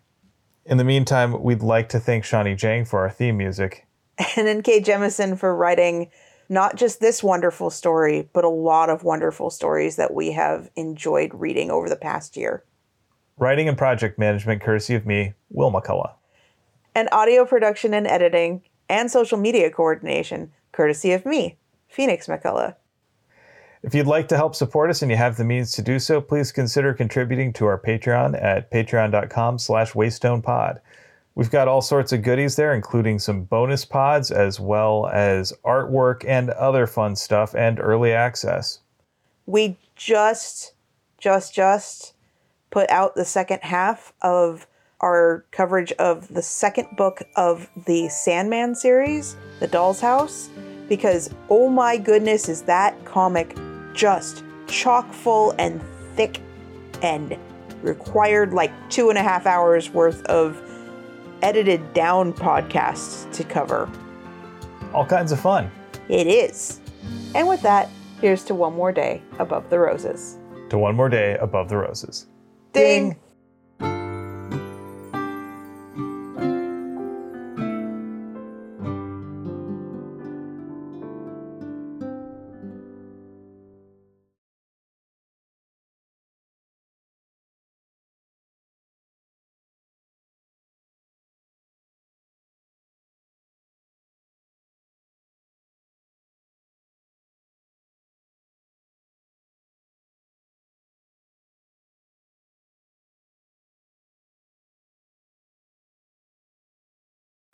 [0.66, 3.86] In the meantime, we'd like to thank Shawnee Jang for our theme music.
[4.36, 4.80] And N.K.
[4.80, 6.10] Jemisin for writing
[6.48, 11.32] not just this wonderful story, but a lot of wonderful stories that we have enjoyed
[11.34, 12.64] reading over the past year.
[13.36, 16.12] Writing and project management courtesy of me, Will McCullough.
[16.94, 21.58] And audio production and editing and social media coordination courtesy of me,
[21.88, 22.76] Phoenix McCullough.
[23.84, 26.18] If you'd like to help support us and you have the means to do so,
[26.18, 30.80] please consider contributing to our Patreon at patreon.com slash waystonepod.
[31.34, 36.24] We've got all sorts of goodies there, including some bonus pods, as well as artwork
[36.26, 38.80] and other fun stuff and early access.
[39.44, 40.72] We just,
[41.18, 42.14] just, just
[42.70, 44.66] put out the second half of
[45.00, 50.48] our coverage of the second book of the Sandman series, The Doll's House,
[50.88, 53.54] because oh my goodness, is that comic
[53.94, 55.82] just chock full and
[56.14, 56.40] thick
[57.02, 57.36] and
[57.82, 60.60] required like two and a half hours worth of
[61.42, 63.88] edited down podcasts to cover.
[64.92, 65.70] All kinds of fun.
[66.08, 66.80] It is.
[67.34, 67.90] And with that,
[68.20, 70.38] here's to one more day above the roses.
[70.70, 72.26] To one more day above the roses.
[72.72, 73.10] Ding!
[73.10, 73.20] Ding.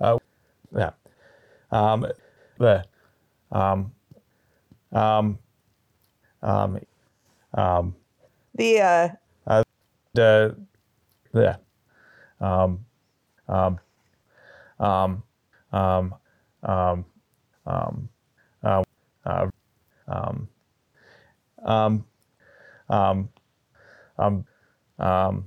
[0.01, 0.19] Uh,
[0.77, 0.91] yeah.
[1.71, 2.07] Um,
[2.59, 2.85] the
[3.53, 3.93] um,
[4.93, 5.39] um,
[6.43, 6.81] um,
[7.55, 7.95] um,
[8.55, 9.09] the uh,
[9.47, 9.63] uh,
[10.15, 10.57] the
[11.33, 11.59] the
[12.41, 12.85] um,
[13.49, 13.79] um,
[14.79, 15.23] um,
[15.73, 16.15] um,
[16.63, 17.05] um,
[17.67, 18.09] um,
[18.65, 18.83] uh,
[19.27, 19.47] uh,
[20.09, 20.49] um,
[21.65, 22.05] um,
[22.89, 23.29] um,
[24.19, 24.45] um,
[24.99, 25.47] um, um,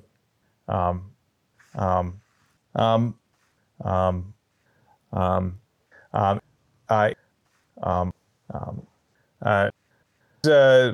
[0.67, 1.11] um,
[1.75, 2.21] um,
[2.75, 3.19] um,
[3.83, 4.33] um,
[5.13, 5.59] um,
[6.89, 7.13] I,
[7.81, 8.13] um,
[8.53, 8.87] um,
[9.41, 9.69] uh,
[10.47, 10.93] uh,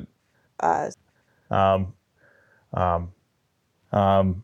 [0.60, 0.90] uh,
[1.50, 1.94] um,
[2.74, 3.14] um,
[3.92, 4.44] um,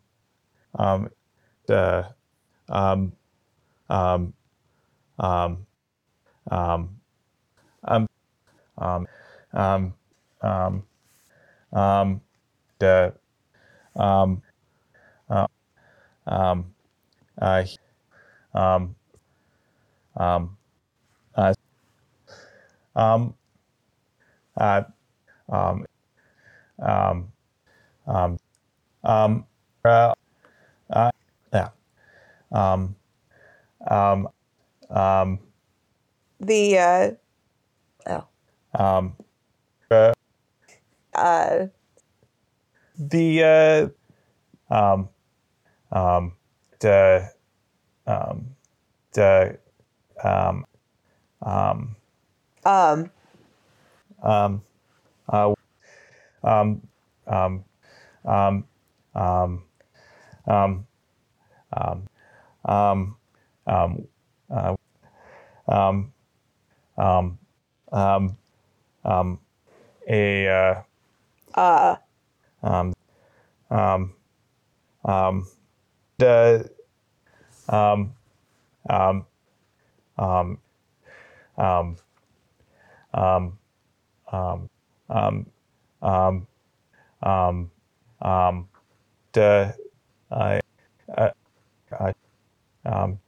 [0.77, 1.10] um,
[1.69, 2.03] uh,
[2.69, 3.14] um,
[3.89, 4.34] um,
[5.19, 5.65] um,
[6.49, 6.89] um,
[7.88, 8.07] um,
[8.77, 9.07] um,
[9.53, 9.93] um,
[10.41, 10.84] um,
[11.73, 12.22] um,
[12.80, 13.14] the,
[13.95, 14.41] um,
[15.30, 15.47] uh,
[16.27, 16.73] um,
[17.41, 17.64] uh,
[18.53, 18.95] um,
[20.17, 20.57] um,
[21.35, 21.53] uh,
[22.95, 23.33] um,
[24.57, 24.83] uh,
[25.49, 25.85] um,
[26.79, 27.29] um,
[28.07, 28.37] um,
[29.03, 29.45] um,
[29.83, 30.13] uh,
[30.89, 31.11] uh,
[31.53, 31.69] yeah,
[32.51, 32.95] um,
[33.89, 34.27] um,
[34.89, 35.39] um,
[36.39, 37.11] The uh
[38.07, 38.25] oh.
[38.73, 39.15] um,
[39.91, 40.13] uh,
[41.13, 41.67] Uh
[42.97, 43.91] the
[44.69, 45.09] uh, um,
[45.91, 46.33] um,
[46.79, 47.29] the
[48.07, 48.55] um,
[49.13, 49.57] the
[50.26, 50.65] um,
[51.41, 51.95] um,
[52.64, 53.11] um
[54.23, 54.61] um,
[55.30, 55.53] uh,
[56.43, 56.81] um,
[57.27, 57.64] um,
[58.26, 58.65] um,
[59.15, 59.45] um,
[60.45, 60.88] um,
[61.73, 62.07] um,
[62.65, 63.18] um,
[63.68, 64.07] um,
[64.49, 64.76] uh,
[65.68, 66.11] um,
[66.97, 67.39] um,
[67.91, 68.38] um,
[69.03, 69.39] um,
[70.07, 70.81] a, uh,
[71.56, 71.95] uh
[72.64, 72.93] um,
[73.69, 74.14] um,
[75.03, 75.47] um,
[76.18, 76.69] the,
[77.69, 78.14] um,
[78.89, 79.26] um,
[80.17, 80.57] um,
[81.57, 81.97] um,
[83.13, 83.57] um,
[84.31, 84.69] um,
[85.09, 85.47] um,
[86.01, 86.47] um,
[87.21, 87.71] um,
[88.21, 88.67] um,
[89.33, 89.75] the,
[90.31, 90.59] I,
[91.17, 91.29] uh,
[91.91, 92.13] uh,
[92.85, 93.19] um,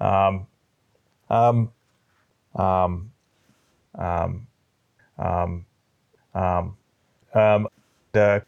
[0.00, 0.46] um,
[1.30, 1.70] um,
[2.56, 3.10] um,
[3.98, 4.46] um,
[5.18, 5.66] um,
[6.34, 6.76] um,
[7.34, 7.68] um,
[8.12, 8.42] the,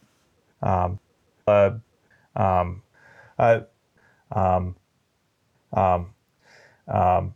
[0.61, 0.99] um,
[1.47, 1.71] uh,
[2.35, 2.81] um,
[3.39, 3.59] uh,
[4.31, 4.75] um,
[5.73, 7.35] um,